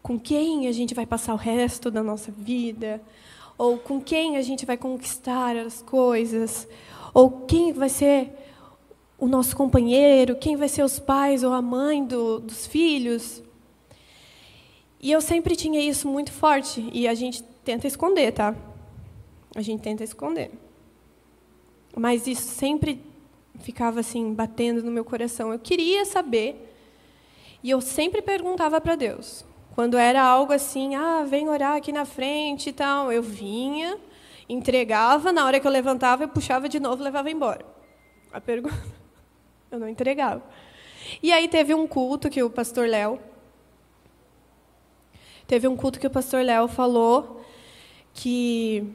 com 0.00 0.18
quem 0.18 0.68
a 0.68 0.72
gente 0.72 0.94
vai 0.94 1.04
passar 1.04 1.34
o 1.34 1.36
resto 1.36 1.90
da 1.90 2.04
nossa 2.04 2.30
vida, 2.30 3.02
ou 3.58 3.76
com 3.78 4.00
quem 4.00 4.36
a 4.36 4.42
gente 4.42 4.64
vai 4.64 4.76
conquistar 4.76 5.56
as 5.56 5.82
coisas, 5.82 6.68
ou 7.12 7.30
quem 7.46 7.72
vai 7.72 7.88
ser 7.88 8.30
o 9.18 9.26
nosso 9.26 9.56
companheiro, 9.56 10.36
quem 10.36 10.54
vai 10.54 10.68
ser 10.68 10.84
os 10.84 11.00
pais 11.00 11.42
ou 11.42 11.52
a 11.52 11.60
mãe 11.60 12.04
do, 12.04 12.38
dos 12.38 12.64
filhos. 12.64 13.42
E 15.00 15.10
eu 15.10 15.20
sempre 15.20 15.56
tinha 15.56 15.80
isso 15.80 16.06
muito 16.06 16.30
forte, 16.30 16.88
e 16.92 17.08
a 17.08 17.14
gente 17.14 17.42
tenta 17.64 17.88
esconder, 17.88 18.32
tá? 18.32 18.54
A 19.56 19.62
gente 19.62 19.80
tenta 19.80 20.04
esconder. 20.04 20.52
Mas 21.96 22.28
isso 22.28 22.42
sempre 22.42 23.02
ficava 23.58 23.98
assim, 23.98 24.32
batendo 24.32 24.80
no 24.82 24.92
meu 24.92 25.04
coração. 25.04 25.52
Eu 25.52 25.58
queria 25.58 26.04
saber, 26.04 26.67
e 27.62 27.70
eu 27.70 27.80
sempre 27.80 28.22
perguntava 28.22 28.80
para 28.80 28.96
Deus. 28.96 29.44
Quando 29.74 29.96
era 29.96 30.22
algo 30.22 30.52
assim, 30.52 30.94
ah, 30.94 31.24
vem 31.24 31.48
orar 31.48 31.76
aqui 31.76 31.92
na 31.92 32.04
frente 32.04 32.70
e 32.70 32.72
tal, 32.72 33.12
eu 33.12 33.22
vinha, 33.22 33.98
entregava, 34.48 35.32
na 35.32 35.44
hora 35.44 35.60
que 35.60 35.66
eu 35.66 35.70
levantava, 35.70 36.24
eu 36.24 36.28
puxava 36.28 36.68
de 36.68 36.80
novo, 36.80 37.02
levava 37.02 37.30
embora. 37.30 37.64
A 38.32 38.40
pergunta, 38.40 38.76
eu 39.70 39.78
não 39.78 39.88
entregava. 39.88 40.42
E 41.22 41.32
aí 41.32 41.48
teve 41.48 41.74
um 41.74 41.86
culto 41.86 42.28
que 42.28 42.42
o 42.42 42.50
pastor 42.50 42.88
Léo 42.88 43.20
Teve 45.48 45.66
um 45.66 45.74
culto 45.74 45.98
que 45.98 46.06
o 46.06 46.10
pastor 46.10 46.44
Léo 46.44 46.68
falou 46.68 47.42
que 48.12 48.86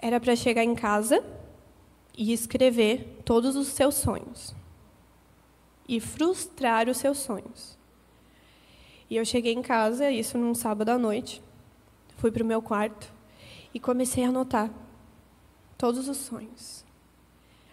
era 0.00 0.18
para 0.18 0.34
chegar 0.34 0.64
em 0.64 0.74
casa 0.74 1.24
e 2.18 2.32
escrever 2.32 3.20
todos 3.24 3.54
os 3.54 3.68
seus 3.68 3.94
sonhos 3.94 4.52
e 5.88 6.00
frustrar 6.00 6.88
os 6.88 6.96
seus 6.96 7.18
sonhos. 7.18 7.78
E 9.08 9.16
eu 9.16 9.24
cheguei 9.24 9.52
em 9.52 9.62
casa, 9.62 10.10
isso 10.10 10.38
num 10.38 10.54
sábado 10.54 10.88
à 10.90 10.98
noite, 10.98 11.42
fui 12.16 12.30
para 12.30 12.42
o 12.42 12.46
meu 12.46 12.62
quarto 12.62 13.12
e 13.72 13.80
comecei 13.80 14.24
a 14.24 14.28
anotar 14.28 14.70
todos 15.76 16.08
os 16.08 16.16
sonhos. 16.16 16.84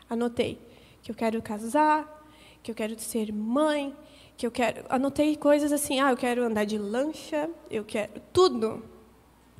Anotei 0.09 0.59
que 1.01 1.11
eu 1.11 1.15
quero 1.15 1.41
casar, 1.41 2.27
que 2.61 2.69
eu 2.69 2.75
quero 2.75 2.99
ser 2.99 3.31
mãe, 3.31 3.95
que 4.37 4.45
eu 4.45 4.51
quero. 4.51 4.83
Anotei 4.89 5.35
coisas 5.35 5.71
assim, 5.71 5.99
ah, 5.99 6.11
eu 6.11 6.17
quero 6.17 6.43
andar 6.43 6.65
de 6.65 6.77
lancha, 6.77 7.49
eu 7.69 7.83
quero 7.83 8.21
tudo. 8.33 8.83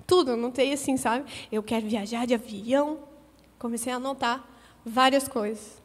Tudo, 0.05 0.31
anotei 0.31 0.73
assim, 0.73 0.97
sabe? 0.97 1.31
Eu 1.51 1.63
quero 1.63 1.87
viajar 1.87 2.27
de 2.27 2.33
avião. 2.33 2.99
Comecei 3.57 3.93
a 3.93 3.95
anotar 3.95 4.45
várias 4.85 5.27
coisas. 5.27 5.80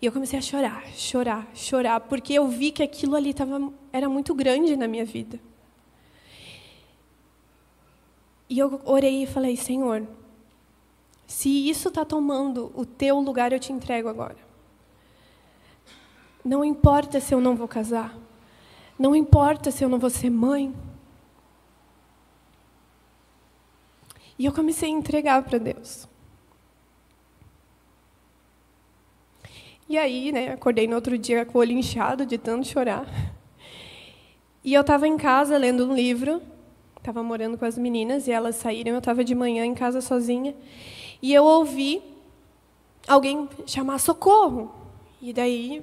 E 0.00 0.06
eu 0.06 0.12
comecei 0.12 0.38
a 0.38 0.42
chorar, 0.42 0.86
chorar, 0.94 1.48
chorar, 1.54 2.00
porque 2.00 2.32
eu 2.32 2.46
vi 2.46 2.70
que 2.70 2.82
aquilo 2.82 3.16
ali 3.16 3.34
tava, 3.34 3.72
era 3.92 4.08
muito 4.08 4.34
grande 4.34 4.76
na 4.76 4.86
minha 4.86 5.04
vida. 5.04 5.40
E 8.48 8.58
eu 8.58 8.80
orei 8.84 9.24
e 9.24 9.26
falei: 9.26 9.56
Senhor, 9.56 10.06
se 11.26 11.68
isso 11.68 11.88
está 11.88 12.04
tomando 12.04 12.72
o 12.74 12.86
teu 12.86 13.18
lugar, 13.18 13.52
eu 13.52 13.60
te 13.60 13.72
entrego 13.72 14.08
agora. 14.08 14.36
Não 16.44 16.64
importa 16.64 17.20
se 17.20 17.34
eu 17.34 17.40
não 17.40 17.56
vou 17.56 17.68
casar. 17.68 18.16
Não 18.98 19.14
importa 19.14 19.70
se 19.70 19.84
eu 19.84 19.88
não 19.88 19.98
vou 19.98 20.10
ser 20.10 20.30
mãe. 20.30 20.74
E 24.38 24.46
eu 24.46 24.52
comecei 24.52 24.88
a 24.88 24.92
entregar 24.92 25.42
para 25.42 25.58
Deus. 25.58 26.08
E 29.88 29.96
aí, 29.96 30.30
né, 30.30 30.52
acordei 30.52 30.86
no 30.86 30.94
outro 30.94 31.16
dia 31.16 31.46
com 31.46 31.58
o 31.58 31.60
olho 31.60 31.72
inchado 31.72 32.26
de 32.26 32.36
tanto 32.36 32.66
chorar. 32.66 33.06
E 34.62 34.74
eu 34.74 34.82
estava 34.82 35.08
em 35.08 35.16
casa 35.16 35.56
lendo 35.56 35.86
um 35.86 35.94
livro, 35.94 36.42
estava 36.98 37.22
morando 37.22 37.56
com 37.56 37.64
as 37.64 37.78
meninas 37.78 38.28
e 38.28 38.32
elas 38.32 38.56
saíram, 38.56 38.92
eu 38.92 38.98
estava 38.98 39.24
de 39.24 39.34
manhã 39.34 39.64
em 39.64 39.74
casa 39.74 40.00
sozinha. 40.00 40.54
E 41.22 41.32
eu 41.32 41.44
ouvi 41.44 42.02
alguém 43.06 43.48
chamar 43.66 43.98
socorro. 43.98 44.74
E 45.22 45.32
daí 45.32 45.82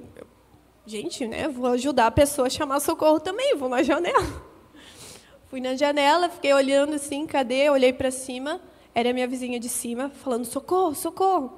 gente, 0.86 1.26
né, 1.26 1.48
vou 1.48 1.66
ajudar 1.72 2.06
a 2.06 2.10
pessoa 2.10 2.46
a 2.46 2.50
chamar 2.50 2.78
socorro 2.78 3.18
também, 3.18 3.56
vou 3.56 3.68
na 3.68 3.82
janela. 3.82 4.46
Fui 5.50 5.60
na 5.60 5.74
janela, 5.76 6.28
fiquei 6.28 6.52
olhando 6.52 6.94
assim, 6.94 7.24
cadê? 7.26 7.70
Olhei 7.70 7.92
para 7.92 8.10
cima, 8.10 8.60
era 8.92 9.10
a 9.10 9.12
minha 9.12 9.28
vizinha 9.28 9.60
de 9.60 9.68
cima, 9.68 10.10
falando 10.10 10.44
socorro, 10.44 10.94
socorro. 10.94 11.52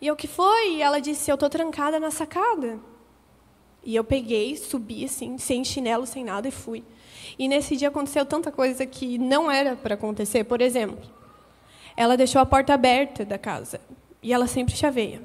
E 0.00 0.06
eu 0.06 0.16
que 0.16 0.26
foi? 0.26 0.74
E 0.74 0.82
ela 0.82 1.00
disse, 1.00 1.30
eu 1.30 1.38
tô 1.38 1.48
trancada 1.48 2.00
na 2.00 2.10
sacada. 2.10 2.78
E 3.82 3.94
eu 3.94 4.02
peguei, 4.02 4.56
subi 4.56 5.04
assim, 5.04 5.36
sem 5.38 5.64
chinelo, 5.64 6.06
sem 6.06 6.24
nada 6.24 6.48
e 6.48 6.50
fui. 6.50 6.82
E 7.38 7.46
nesse 7.48 7.76
dia 7.76 7.88
aconteceu 7.88 8.24
tanta 8.24 8.50
coisa 8.50 8.86
que 8.86 9.18
não 9.18 9.50
era 9.50 9.76
para 9.76 9.94
acontecer. 9.94 10.44
Por 10.44 10.60
exemplo, 10.60 10.98
ela 11.96 12.16
deixou 12.16 12.40
a 12.40 12.46
porta 12.46 12.74
aberta 12.74 13.24
da 13.24 13.38
casa 13.38 13.80
e 14.22 14.32
ela 14.32 14.46
sempre 14.46 14.74
chaveia. 14.74 15.22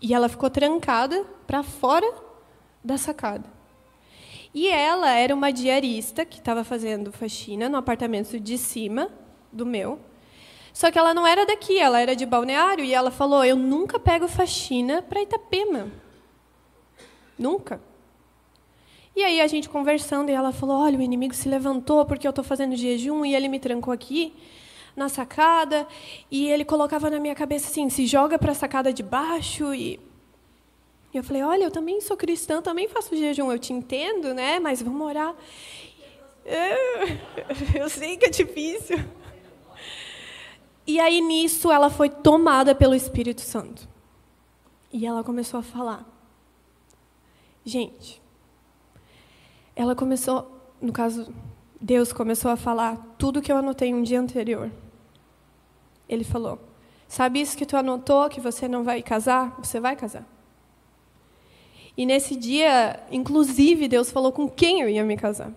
E 0.00 0.14
ela 0.14 0.28
ficou 0.28 0.50
trancada 0.50 1.24
para 1.46 1.62
fora 1.62 2.10
da 2.82 2.96
sacada. 2.96 3.48
E 4.54 4.68
ela 4.68 5.10
era 5.12 5.34
uma 5.34 5.52
diarista 5.52 6.24
que 6.24 6.38
estava 6.38 6.64
fazendo 6.64 7.12
faxina 7.12 7.68
no 7.68 7.76
apartamento 7.76 8.38
de 8.38 8.58
cima 8.58 9.08
do 9.52 9.64
meu. 9.64 9.98
Só 10.72 10.90
que 10.90 10.98
ela 10.98 11.12
não 11.12 11.26
era 11.26 11.44
daqui, 11.44 11.78
ela 11.78 12.00
era 12.00 12.16
de 12.16 12.24
Balneário 12.24 12.84
e 12.84 12.94
ela 12.94 13.10
falou: 13.10 13.44
"Eu 13.44 13.56
nunca 13.56 13.98
pego 13.98 14.26
faxina 14.26 15.02
para 15.02 15.22
Itapema. 15.22 15.88
Nunca". 17.38 17.80
E 19.14 19.22
aí 19.22 19.40
a 19.40 19.46
gente 19.46 19.68
conversando 19.68 20.30
e 20.30 20.32
ela 20.32 20.52
falou: 20.52 20.80
"Olha, 20.80 20.98
o 20.98 21.02
inimigo 21.02 21.34
se 21.34 21.48
levantou 21.48 22.04
porque 22.06 22.26
eu 22.26 22.30
estou 22.30 22.44
fazendo 22.44 22.74
jejum 22.74 23.24
e 23.24 23.34
ele 23.34 23.48
me 23.48 23.60
trancou 23.60 23.92
aqui 23.92 24.34
na 24.96 25.08
sacada 25.08 25.86
e 26.30 26.48
ele 26.48 26.64
colocava 26.64 27.10
na 27.10 27.18
minha 27.18 27.34
cabeça 27.34 27.68
assim, 27.68 27.88
se 27.88 28.06
joga 28.06 28.38
para 28.38 28.52
a 28.52 28.54
sacada 28.54 28.92
de 28.92 29.02
baixo 29.02 29.74
e 29.74 29.98
e 31.14 31.18
eu 31.18 31.22
falei, 31.22 31.42
olha, 31.42 31.64
eu 31.64 31.70
também 31.70 32.00
sou 32.00 32.16
cristã, 32.16 32.62
também 32.62 32.88
faço 32.88 33.14
jejum, 33.14 33.52
eu 33.52 33.58
te 33.58 33.70
entendo, 33.74 34.32
né? 34.32 34.58
Mas 34.58 34.80
vamos 34.80 35.06
orar. 35.06 35.34
Eu 37.78 37.88
sei 37.88 38.16
que 38.16 38.26
é 38.26 38.30
difícil. 38.30 38.98
E 40.86 40.98
aí 40.98 41.20
nisso 41.20 41.70
ela 41.70 41.88
foi 41.88 42.08
tomada 42.08 42.74
pelo 42.74 42.94
Espírito 42.94 43.40
Santo. 43.40 43.88
E 44.92 45.06
ela 45.06 45.22
começou 45.22 45.60
a 45.60 45.62
falar. 45.62 46.06
Gente, 47.64 48.20
ela 49.76 49.94
começou, 49.94 50.50
no 50.80 50.92
caso, 50.92 51.32
Deus 51.80 52.12
começou 52.12 52.50
a 52.50 52.56
falar 52.56 52.96
tudo 53.16 53.40
que 53.40 53.50
eu 53.50 53.56
anotei 53.56 53.94
um 53.94 54.02
dia 54.02 54.20
anterior. 54.20 54.70
Ele 56.08 56.24
falou: 56.24 56.58
Sabe 57.08 57.40
isso 57.40 57.56
que 57.56 57.66
tu 57.66 57.76
anotou 57.76 58.28
que 58.28 58.40
você 58.40 58.66
não 58.66 58.82
vai 58.82 59.02
casar? 59.02 59.56
Você 59.62 59.78
vai 59.78 59.94
casar. 59.96 60.26
E 61.96 62.04
nesse 62.06 62.34
dia, 62.36 63.02
inclusive, 63.10 63.86
Deus 63.86 64.10
falou 64.10 64.32
com 64.32 64.48
quem 64.48 64.80
eu 64.80 64.88
ia 64.88 65.04
me 65.04 65.16
casar. 65.16 65.52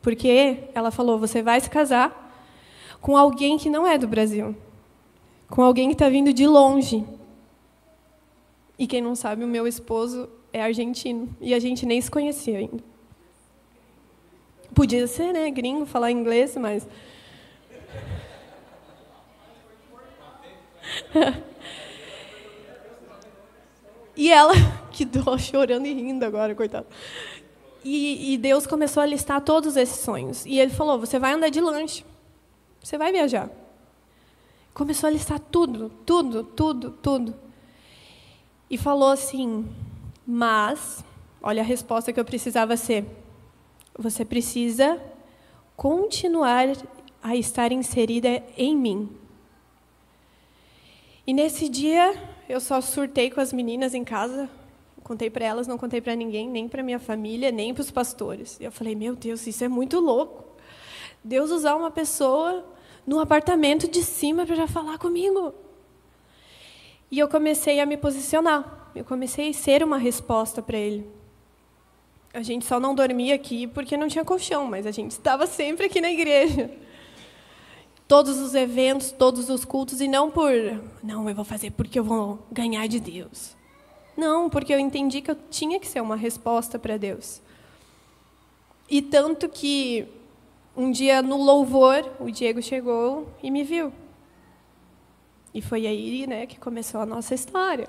Porque 0.00 0.64
ela 0.74 0.90
falou: 0.90 1.18
Você 1.18 1.42
vai 1.42 1.60
se 1.60 1.68
casar 1.68 2.21
com 3.02 3.16
alguém 3.16 3.58
que 3.58 3.68
não 3.68 3.86
é 3.86 3.98
do 3.98 4.06
Brasil, 4.06 4.56
com 5.50 5.60
alguém 5.60 5.88
que 5.88 5.94
está 5.94 6.08
vindo 6.08 6.32
de 6.32 6.46
longe. 6.46 7.04
E 8.78 8.86
quem 8.86 9.02
não 9.02 9.16
sabe, 9.16 9.44
o 9.44 9.48
meu 9.48 9.66
esposo 9.66 10.30
é 10.52 10.62
argentino 10.62 11.28
e 11.40 11.52
a 11.52 11.58
gente 11.58 11.84
nem 11.84 12.00
se 12.00 12.08
conhecia 12.08 12.58
ainda. 12.58 12.82
Podia 14.72 15.06
ser, 15.08 15.32
né, 15.32 15.50
gringo, 15.50 15.84
falar 15.84 16.12
inglês, 16.12 16.56
mas. 16.56 16.88
e 24.16 24.30
ela, 24.30 24.54
que 24.92 25.04
dó, 25.04 25.36
chorando 25.36 25.86
e 25.86 25.92
rindo 25.92 26.24
agora, 26.24 26.54
coitado. 26.54 26.86
E, 27.84 28.32
e, 28.32 28.38
Deus 28.38 28.64
começou 28.64 29.02
a 29.02 29.06
listar 29.06 29.40
todos 29.40 29.76
esses 29.76 29.98
sonhos. 29.98 30.46
E 30.46 30.60
Ele 30.60 30.70
falou: 30.70 31.00
Você 31.00 31.18
vai 31.18 31.32
andar 31.32 31.50
de 31.50 31.60
lanche, 31.60 32.04
você 32.82 32.98
vai 32.98 33.12
viajar. 33.12 33.50
Começou 34.74 35.06
a 35.08 35.10
listar 35.10 35.38
tudo, 35.38 35.90
tudo, 36.04 36.44
tudo, 36.44 36.90
tudo. 36.90 37.34
E 38.68 38.78
falou 38.78 39.10
assim: 39.10 39.66
Mas, 40.26 41.04
olha 41.42 41.62
a 41.62 41.64
resposta 41.64 42.12
que 42.12 42.18
eu 42.18 42.24
precisava 42.24 42.76
ser 42.76 43.06
você 43.96 44.24
precisa 44.24 45.00
continuar 45.76 46.76
a 47.22 47.36
estar 47.36 47.72
inserida 47.72 48.42
em 48.56 48.76
mim. 48.76 49.08
E 51.26 51.32
nesse 51.32 51.68
dia 51.68 52.14
eu 52.48 52.60
só 52.60 52.80
surtei 52.80 53.30
com 53.30 53.40
as 53.40 53.52
meninas 53.52 53.94
em 53.94 54.04
casa, 54.04 54.50
contei 55.04 55.30
para 55.30 55.44
elas, 55.44 55.66
não 55.66 55.78
contei 55.78 56.00
para 56.00 56.16
ninguém, 56.16 56.48
nem 56.48 56.68
para 56.68 56.82
minha 56.82 56.98
família, 56.98 57.52
nem 57.52 57.72
para 57.72 57.82
os 57.82 57.90
pastores. 57.90 58.58
E 58.60 58.64
eu 58.64 58.72
falei: 58.72 58.94
"Meu 58.94 59.14
Deus, 59.14 59.46
isso 59.46 59.62
é 59.62 59.68
muito 59.68 60.00
louco. 60.00 60.41
Deus 61.24 61.50
usar 61.50 61.74
uma 61.76 61.90
pessoa 61.90 62.64
no 63.06 63.20
apartamento 63.20 63.88
de 63.88 64.02
cima 64.02 64.46
para 64.46 64.66
falar 64.66 64.98
comigo". 64.98 65.54
E 67.10 67.18
eu 67.18 67.28
comecei 67.28 67.80
a 67.80 67.86
me 67.86 67.96
posicionar. 67.96 68.90
Eu 68.94 69.04
comecei 69.04 69.50
a 69.50 69.52
ser 69.52 69.82
uma 69.82 69.98
resposta 69.98 70.62
para 70.62 70.78
ele. 70.78 71.06
A 72.32 72.42
gente 72.42 72.64
só 72.64 72.80
não 72.80 72.94
dormia 72.94 73.34
aqui 73.34 73.66
porque 73.66 73.96
não 73.96 74.08
tinha 74.08 74.24
colchão, 74.24 74.66
mas 74.66 74.86
a 74.86 74.90
gente 74.90 75.10
estava 75.10 75.46
sempre 75.46 75.86
aqui 75.86 76.00
na 76.00 76.10
igreja. 76.10 76.70
Todos 78.08 78.38
os 78.38 78.54
eventos, 78.54 79.12
todos 79.12 79.48
os 79.50 79.64
cultos, 79.64 80.00
e 80.00 80.08
não 80.08 80.30
por, 80.30 80.50
não, 81.02 81.28
eu 81.28 81.34
vou 81.34 81.44
fazer 81.44 81.70
porque 81.70 81.98
eu 81.98 82.04
vou 82.04 82.38
ganhar 82.50 82.86
de 82.86 83.00
Deus. 83.00 83.56
Não, 84.16 84.50
porque 84.50 84.72
eu 84.72 84.78
entendi 84.78 85.20
que 85.20 85.30
eu 85.30 85.36
tinha 85.50 85.78
que 85.78 85.86
ser 85.86 86.00
uma 86.00 86.16
resposta 86.16 86.78
para 86.78 86.96
Deus. 86.96 87.40
E 88.88 89.00
tanto 89.00 89.48
que 89.48 90.06
um 90.76 90.90
dia 90.90 91.20
no 91.20 91.36
louvor, 91.36 92.10
o 92.18 92.30
Diego 92.30 92.62
chegou 92.62 93.28
e 93.42 93.50
me 93.50 93.62
viu. 93.62 93.92
E 95.52 95.60
foi 95.60 95.86
aí 95.86 96.26
né, 96.26 96.46
que 96.46 96.58
começou 96.58 97.00
a 97.00 97.06
nossa 97.06 97.34
história. 97.34 97.88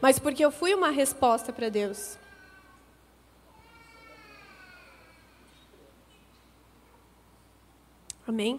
Mas 0.00 0.18
porque 0.18 0.44
eu 0.44 0.50
fui 0.50 0.74
uma 0.74 0.90
resposta 0.90 1.52
para 1.52 1.68
Deus. 1.68 2.18
Amém? 8.26 8.58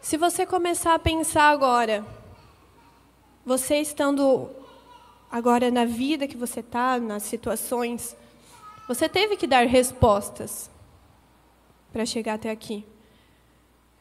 Se 0.00 0.16
você 0.16 0.44
começar 0.44 0.94
a 0.94 0.98
pensar 0.98 1.50
agora, 1.50 2.04
você 3.46 3.76
estando 3.76 4.50
agora 5.30 5.70
na 5.70 5.84
vida 5.84 6.26
que 6.26 6.36
você 6.36 6.58
está, 6.58 6.98
nas 6.98 7.22
situações, 7.22 8.16
você 8.88 9.08
teve 9.08 9.36
que 9.36 9.46
dar 9.46 9.64
respostas 9.68 10.71
para 11.92 12.06
chegar 12.06 12.34
até 12.34 12.50
aqui. 12.50 12.84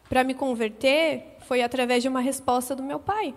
Para 0.08 0.24
me 0.24 0.34
converter, 0.34 1.38
foi 1.42 1.62
através 1.62 2.02
de 2.02 2.10
uma 2.10 2.22
resposta 2.22 2.76
do 2.76 2.84
meu 2.84 3.00
pai. 3.00 3.36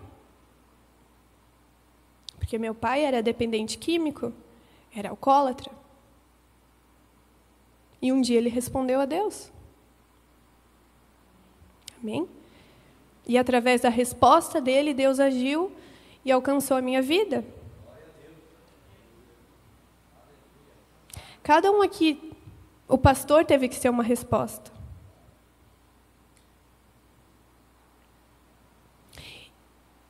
Porque 2.39 2.59
meu 2.59 2.75
pai 2.75 3.05
era 3.05 3.23
dependente 3.23 3.79
químico, 3.79 4.33
era 4.95 5.11
alcoólatra. 5.11 5.71
E 8.01 8.13
um 8.13 8.21
dia 8.21 8.37
ele 8.37 8.51
respondeu 8.51 9.01
a 9.01 9.07
Deus. 9.07 9.51
Amém? 12.03 12.29
E 13.27 13.39
através 13.39 13.81
da 13.81 13.89
resposta 13.89 14.61
dele, 14.61 14.93
Deus 14.93 15.19
agiu 15.19 15.73
e 16.25 16.31
alcançou 16.31 16.77
a 16.77 16.83
minha 16.83 17.01
vida. 17.01 17.45
Cada 21.43 21.71
um 21.71 21.81
aqui, 21.81 22.34
o 22.89 22.99
pastor 22.99 23.45
teve 23.45 23.69
que 23.69 23.75
ser 23.75 23.89
uma 23.89 24.03
resposta. 24.03 24.73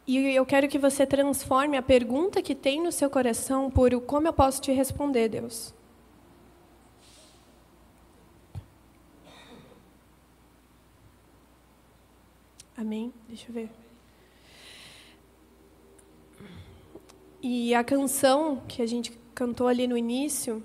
E 0.07 0.19
eu 0.35 0.45
quero 0.45 0.69
que 0.69 0.79
você 0.79 1.07
transforme 1.07 1.79
a 1.79 1.83
pergunta 1.83 2.43
que 2.43 2.55
tem 2.55 2.83
no 2.83 2.93
seu 2.93 3.09
coração 3.09 3.71
por 3.71 3.95
o 3.95 4.01
como 4.01 4.29
eu 4.29 4.33
posso 4.35 4.61
te 4.61 4.71
responder, 4.71 5.29
Deus. 5.31 5.73
Amém? 12.77 13.15
Deixa 13.29 13.49
eu 13.49 13.55
ver. 13.55 13.71
E 17.41 17.75
a 17.75 17.83
canção 17.83 18.63
que 18.69 18.83
a 18.83 18.87
gente 18.87 19.11
cantou 19.35 19.69
ali 19.69 19.87
no 19.87 19.97
início, 19.97 20.63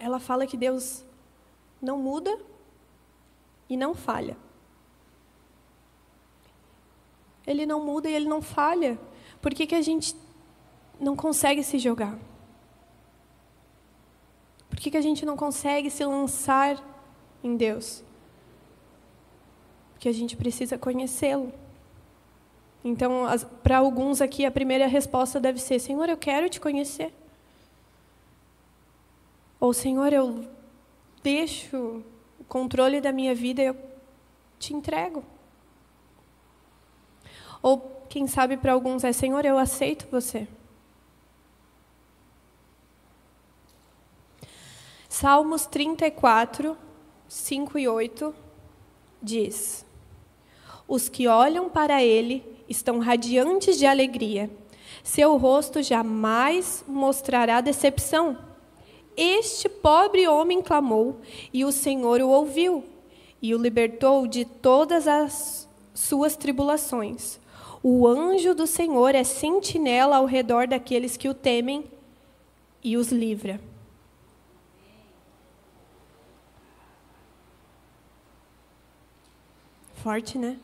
ela 0.00 0.18
fala 0.18 0.46
que 0.46 0.56
Deus 0.56 1.04
não 1.80 1.98
muda 1.98 2.36
e 3.68 3.76
não 3.76 3.94
falha. 3.94 4.36
Ele 7.46 7.64
não 7.64 7.84
muda 7.84 8.10
e 8.10 8.14
ele 8.14 8.28
não 8.28 8.42
falha. 8.42 8.98
Por 9.40 9.54
que, 9.54 9.66
que 9.66 9.74
a 9.74 9.82
gente 9.82 10.16
não 10.98 11.14
consegue 11.14 11.62
se 11.62 11.78
jogar? 11.78 12.18
Por 14.68 14.78
que, 14.78 14.90
que 14.90 14.96
a 14.96 15.00
gente 15.00 15.24
não 15.24 15.36
consegue 15.36 15.88
se 15.90 16.04
lançar 16.04 16.82
em 17.44 17.56
Deus? 17.56 18.02
que 20.00 20.08
a 20.08 20.12
gente 20.12 20.34
precisa 20.34 20.78
conhecê-lo. 20.78 21.52
Então, 22.82 23.26
para 23.62 23.76
alguns 23.76 24.22
aqui, 24.22 24.46
a 24.46 24.50
primeira 24.50 24.86
resposta 24.86 25.38
deve 25.38 25.60
ser: 25.60 25.78
Senhor, 25.78 26.08
eu 26.08 26.16
quero 26.16 26.48
te 26.48 26.58
conhecer. 26.58 27.12
Ou, 29.60 29.74
Senhor, 29.74 30.10
eu 30.12 30.48
deixo 31.22 32.02
o 32.38 32.44
controle 32.44 33.00
da 33.00 33.12
minha 33.12 33.34
vida 33.34 33.62
e 33.62 33.66
eu 33.66 33.76
te 34.58 34.72
entrego. 34.72 35.22
Ou, 37.62 38.06
quem 38.08 38.26
sabe, 38.26 38.56
para 38.56 38.72
alguns 38.72 39.04
é: 39.04 39.12
Senhor, 39.12 39.44
eu 39.44 39.58
aceito 39.58 40.08
você. 40.10 40.48
Salmos 45.08 45.66
34, 45.66 46.78
5 47.28 47.78
e 47.78 47.86
8 47.86 48.34
diz. 49.22 49.84
Os 50.88 51.08
que 51.08 51.28
olham 51.28 51.68
para 51.68 52.02
ele 52.02 52.64
estão 52.68 52.98
radiantes 52.98 53.76
de 53.78 53.84
alegria. 53.84 54.50
Seu 55.04 55.36
rosto 55.36 55.82
jamais 55.82 56.82
mostrará 56.88 57.60
decepção. 57.60 58.49
Este 59.22 59.68
pobre 59.68 60.26
homem 60.26 60.62
clamou, 60.62 61.20
e 61.52 61.62
o 61.62 61.70
Senhor 61.70 62.22
o 62.22 62.30
ouviu, 62.30 62.82
e 63.42 63.54
o 63.54 63.58
libertou 63.58 64.26
de 64.26 64.46
todas 64.46 65.06
as 65.06 65.68
suas 65.92 66.36
tribulações. 66.36 67.38
O 67.82 68.08
anjo 68.08 68.54
do 68.54 68.66
Senhor 68.66 69.14
é 69.14 69.22
sentinela 69.22 70.16
ao 70.16 70.24
redor 70.24 70.66
daqueles 70.66 71.18
que 71.18 71.28
o 71.28 71.34
temem 71.34 71.84
e 72.82 72.96
os 72.96 73.12
livra. 73.12 73.60
Forte, 79.96 80.38
né? 80.38 80.58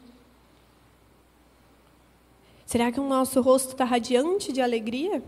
Será 2.64 2.90
que 2.90 2.99
o 2.99 3.07
nosso 3.07 3.42
rosto 3.42 3.73
está 3.73 3.85
radiante 3.85 4.51
de 4.51 4.62
alegria? 4.62 5.23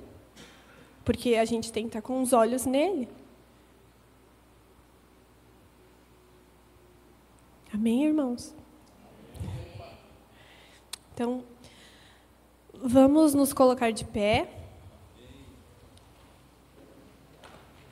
Porque 1.09 1.37
a 1.37 1.45
gente 1.47 1.73
tem 1.73 1.85
que 1.85 1.89
estar 1.89 2.03
com 2.03 2.21
os 2.21 2.35
olhos 2.35 2.67
nele. 2.67 3.09
Amém, 7.73 8.05
irmãos? 8.05 8.55
Então, 11.15 11.43
vamos 12.75 13.33
nos 13.33 13.55
colocar 13.55 13.91
de 13.91 14.05
pé. 14.05 14.51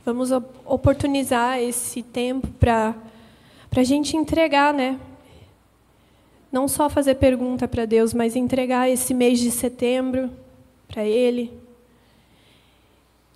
Vamos 0.04 0.30
oportunizar 0.66 1.58
esse 1.58 2.02
tempo 2.02 2.48
para 2.60 2.94
a 3.74 3.82
gente 3.82 4.14
entregar, 4.14 4.74
né? 4.74 5.00
não 6.52 6.68
só 6.68 6.90
fazer 6.90 7.14
pergunta 7.14 7.66
para 7.66 7.86
Deus, 7.86 8.12
mas 8.12 8.36
entregar 8.36 8.90
esse 8.90 9.14
mês 9.14 9.40
de 9.40 9.50
setembro 9.50 10.30
para 10.86 11.02
Ele. 11.02 11.64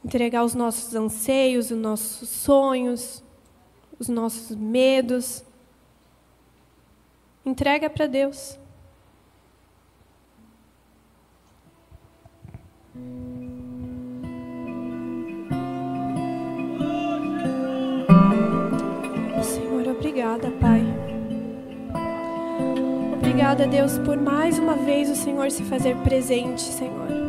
Entregar 0.05 0.45
os 0.45 0.55
nossos 0.55 0.95
anseios, 0.95 1.71
os 1.71 1.79
nossos 1.79 2.29
sonhos, 2.29 3.23
os 3.99 4.09
nossos 4.09 4.57
medos. 4.57 5.45
Entrega 7.45 7.91
para 7.91 8.07
Deus. 8.07 8.59
Senhor, 19.43 19.89
obrigada, 19.89 20.51
Pai. 20.53 20.83
Obrigada, 23.15 23.67
Deus, 23.67 23.99
por 23.99 24.17
mais 24.17 24.59
uma 24.59 24.77
vez 24.77 25.11
o 25.11 25.17
Senhor 25.17 25.51
se 25.51 25.63
fazer 25.65 25.97
presente, 25.99 26.63
Senhor. 26.63 27.20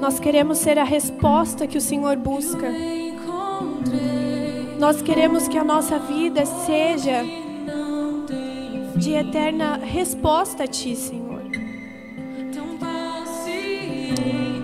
Nós 0.00 0.18
queremos 0.18 0.58
ser 0.58 0.78
a 0.78 0.84
resposta 0.84 1.66
que 1.66 1.78
o 1.78 1.80
Senhor 1.80 2.16
busca. 2.16 2.72
Nós 4.78 5.02
queremos 5.02 5.46
que 5.46 5.58
a 5.58 5.64
nossa 5.64 5.98
vida 5.98 6.46
seja 6.46 7.22
de 8.96 9.12
eterna 9.12 9.76
resposta 9.76 10.64
a 10.64 10.66
Ti, 10.66 10.96
Senhor. 10.96 11.42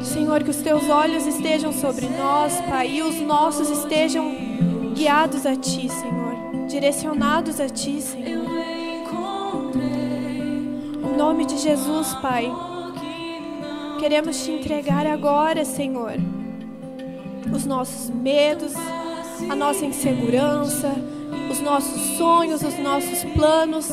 Senhor, 0.03 0.43
que 0.43 0.51
os 0.51 0.57
Teus 0.57 0.89
olhos 0.89 1.27
estejam 1.27 1.73
sobre 1.73 2.07
nós, 2.07 2.61
Pai, 2.63 2.89
e 2.89 3.03
os 3.03 3.21
nossos 3.21 3.71
estejam 3.71 4.35
guiados 4.95 5.45
a 5.45 5.55
Ti, 5.55 5.89
Senhor, 5.89 6.67
direcionados 6.67 7.61
a 7.61 7.69
Ti, 7.69 8.01
Senhor 8.01 8.37
nome 11.17 11.47
de 11.47 11.57
Jesus, 11.57 12.15
Pai. 12.17 12.76
Queremos 14.07 14.45
te 14.45 14.53
entregar 14.53 15.05
agora, 15.05 15.65
Senhor, 15.65 16.13
os 17.53 17.67
nossos 17.67 18.09
medos, 18.09 18.73
a 19.51 19.57
nossa 19.57 19.85
insegurança, 19.85 20.95
os 21.51 21.61
nossos 21.61 22.17
sonhos, 22.17 22.63
os 22.63 22.79
nossos 22.79 23.25
planos, 23.35 23.91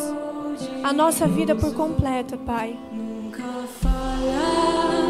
a 0.84 0.94
nossa 0.94 1.26
vida 1.26 1.56
por 1.56 1.74
completa, 1.74 2.38
Pai. 2.38 2.78
Nunca 2.92 3.42
falhar, 3.82 5.10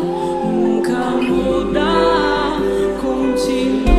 nunca 0.50 0.98
mudar, 1.22 2.60
continua 3.02 3.92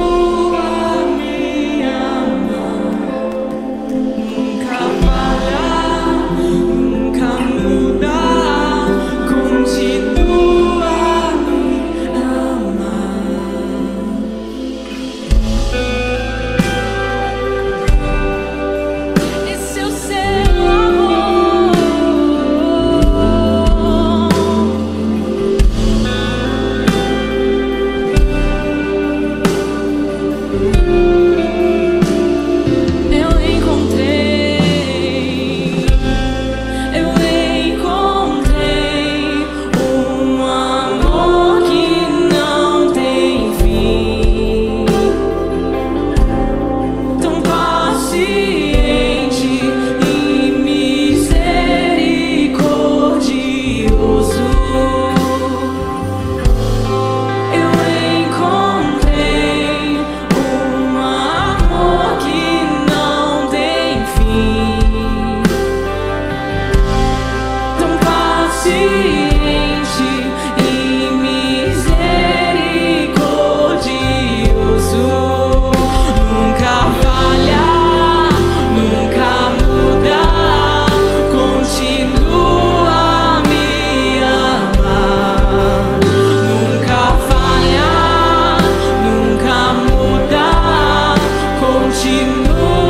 You 92.14 92.26
know. 92.26 92.83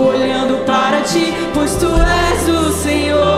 Olhando 0.00 0.64
para 0.64 1.02
ti, 1.02 1.34
pois 1.54 1.74
tu 1.76 1.86
és 1.86 2.48
o 2.48 2.72
Senhor 2.72 3.29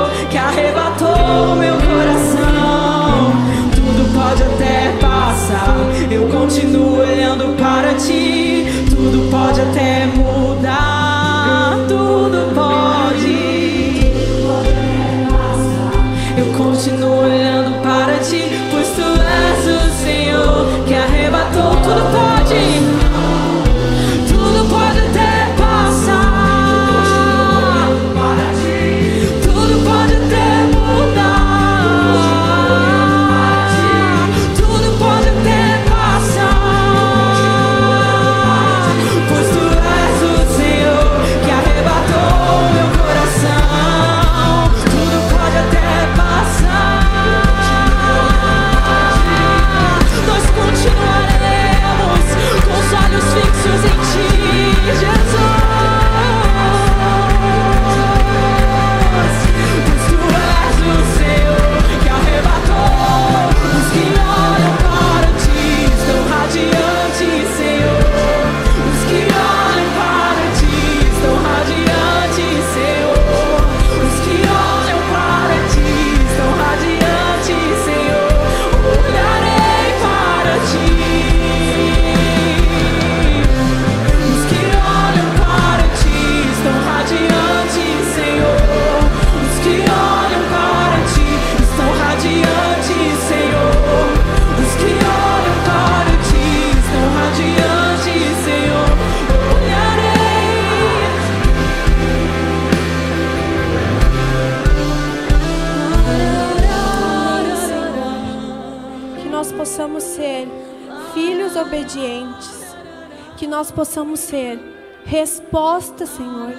possamos 114.02 114.20
ser 114.20 114.58
resposta, 115.04 116.06
Senhor. 116.06 116.54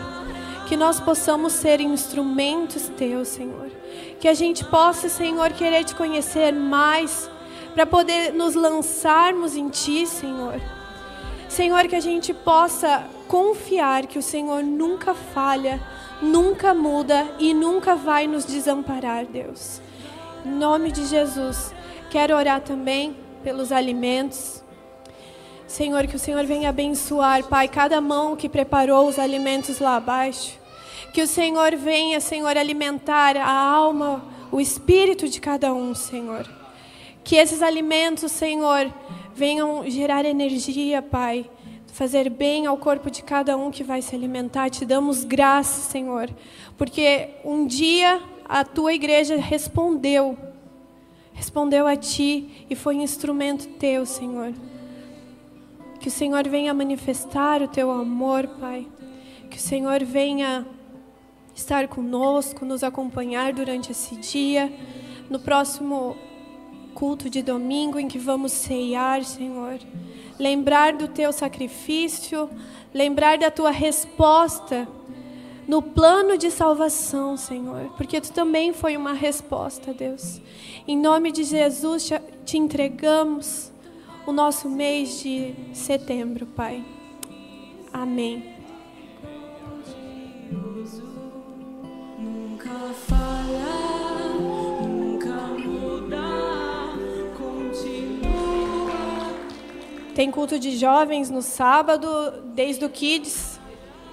Que 0.65 0.77
nós 0.77 0.99
possamos 1.01 1.51
ser 1.51 1.82
instrumentos 1.82 2.88
teus, 2.97 3.27
Senhor. 3.27 3.69
Que 4.19 4.29
a 4.29 4.34
gente 4.34 4.63
possa, 4.63 5.10
Senhor, 5.10 5.51
querer 5.51 5.84
te 5.84 5.93
conhecer 5.93 6.53
mais 6.53 7.29
para 7.73 7.86
poder 7.86 8.34
nos 8.34 8.56
lançarmos 8.56 9.58
em 9.58 9.67
ti, 9.67 10.08
Senhor. 10.08 10.62
Senhor, 11.49 11.86
que 11.88 11.97
a 11.97 11.99
gente 11.99 12.34
possa 12.34 13.06
confiar 13.27 14.08
que 14.08 14.17
o 14.17 14.23
Senhor 14.23 14.63
nunca 14.63 15.13
falha, 15.13 15.82
nunca 16.21 16.73
muda 16.73 17.27
e 17.39 17.53
nunca 17.53 17.93
vai 17.93 18.25
nos 18.25 18.45
desamparar, 18.45 19.25
Deus. 19.25 19.82
Em 20.45 20.51
nome 20.51 20.93
de 20.93 21.06
Jesus, 21.06 21.73
quero 22.10 22.36
orar 22.36 22.62
também 22.62 23.17
pelos 23.43 23.71
alimentos. 23.71 24.62
Senhor, 25.73 26.05
que 26.05 26.15
o 26.15 26.19
Senhor 26.19 26.45
venha 26.45 26.69
abençoar, 26.69 27.43
Pai, 27.45 27.67
cada 27.67 27.99
mão 27.99 28.36
que 28.36 28.47
preparou 28.47 29.07
os 29.07 29.17
alimentos 29.17 29.79
lá 29.79 29.95
abaixo. 29.95 30.55
Que 31.12 31.19
o 31.19 31.25
Senhor 31.25 31.75
venha, 31.75 32.19
Senhor, 32.19 32.55
alimentar 32.55 33.36
a 33.36 33.51
alma, 33.51 34.23
o 34.51 34.62
espírito 34.62 35.27
de 35.27 35.41
cada 35.41 35.73
um, 35.73 35.95
Senhor. 35.95 36.47
Que 37.23 37.38
esses 37.38 37.63
alimentos, 37.63 38.31
Senhor, 38.31 38.93
venham 39.33 39.89
gerar 39.89 40.25
energia, 40.25 41.01
Pai. 41.01 41.49
Fazer 41.91 42.29
bem 42.29 42.67
ao 42.67 42.77
corpo 42.77 43.09
de 43.09 43.23
cada 43.23 43.57
um 43.57 43.71
que 43.71 43.83
vai 43.83 44.03
se 44.03 44.15
alimentar. 44.15 44.69
Te 44.69 44.86
damos 44.86 45.23
graça, 45.23 45.89
Senhor. 45.89 46.29
Porque 46.77 47.29
um 47.43 47.65
dia 47.65 48.21
a 48.45 48.63
tua 48.63 48.93
igreja 48.93 49.38
respondeu. 49.38 50.38
Respondeu 51.33 51.88
a 51.88 51.95
ti 51.95 52.63
e 52.69 52.75
foi 52.75 52.97
instrumento 52.97 53.67
teu, 53.79 54.05
Senhor. 54.05 54.53
Que 56.03 56.09
o 56.09 56.11
Senhor 56.11 56.45
venha 56.49 56.73
manifestar 56.73 57.61
o 57.61 57.67
teu 57.69 57.89
amor, 57.89 58.45
Pai. 58.59 58.85
Que 59.49 59.55
o 59.55 59.61
Senhor 59.61 60.03
venha 60.03 60.67
estar 61.55 61.87
conosco, 61.87 62.65
nos 62.65 62.83
acompanhar 62.83 63.53
durante 63.53 63.93
esse 63.93 64.17
dia. 64.17 64.69
No 65.29 65.39
próximo 65.39 66.17
culto 66.93 67.29
de 67.29 67.41
domingo 67.41 67.97
em 67.97 68.10
que 68.10 68.19
vamos 68.19 68.51
ceiar, 68.51 69.23
Senhor. 69.23 69.79
Lembrar 70.37 70.91
do 70.91 71.08
teu 71.08 71.31
sacrifício, 71.31 72.49
lembrar 72.93 73.37
da 73.37 73.49
tua 73.49 73.71
resposta 73.71 74.85
no 75.65 75.81
plano 75.81 76.37
de 76.37 76.51
salvação, 76.51 77.37
Senhor, 77.37 77.93
porque 77.95 78.19
tu 78.19 78.33
também 78.33 78.73
foi 78.73 78.97
uma 78.97 79.13
resposta, 79.13 79.93
Deus. 79.93 80.41
Em 80.85 80.97
nome 80.97 81.31
de 81.31 81.45
Jesus, 81.45 82.12
te- 82.45 82.58
entregamos 82.58 83.71
o 84.26 84.32
nosso 84.32 84.69
mês 84.69 85.21
de 85.21 85.54
setembro, 85.74 86.46
Pai. 86.46 86.84
Amém. 87.92 88.54
Nunca 92.17 92.69
falhar, 93.08 94.36
nunca 94.90 95.36
mudar, 95.67 96.96
continua. 97.38 98.24
Tem 100.15 100.32
culto 100.32 100.58
de 100.58 100.78
jovens 100.78 101.30
no 101.30 101.42
sábado, 101.42 102.08
desde 102.54 102.86
o 102.86 102.90
Kids, 102.90 103.60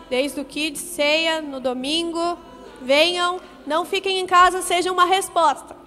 desde 0.09 0.41
o 0.41 0.45
Kids, 0.45 0.81
ceia 0.81 1.41
no 1.41 1.61
domingo. 1.61 2.37
Venham, 2.83 3.41
não 3.67 3.85
fiquem 3.85 4.19
em 4.19 4.27
casa, 4.27 4.61
seja 4.63 4.91
uma 4.91 5.05
resposta. 5.05 5.80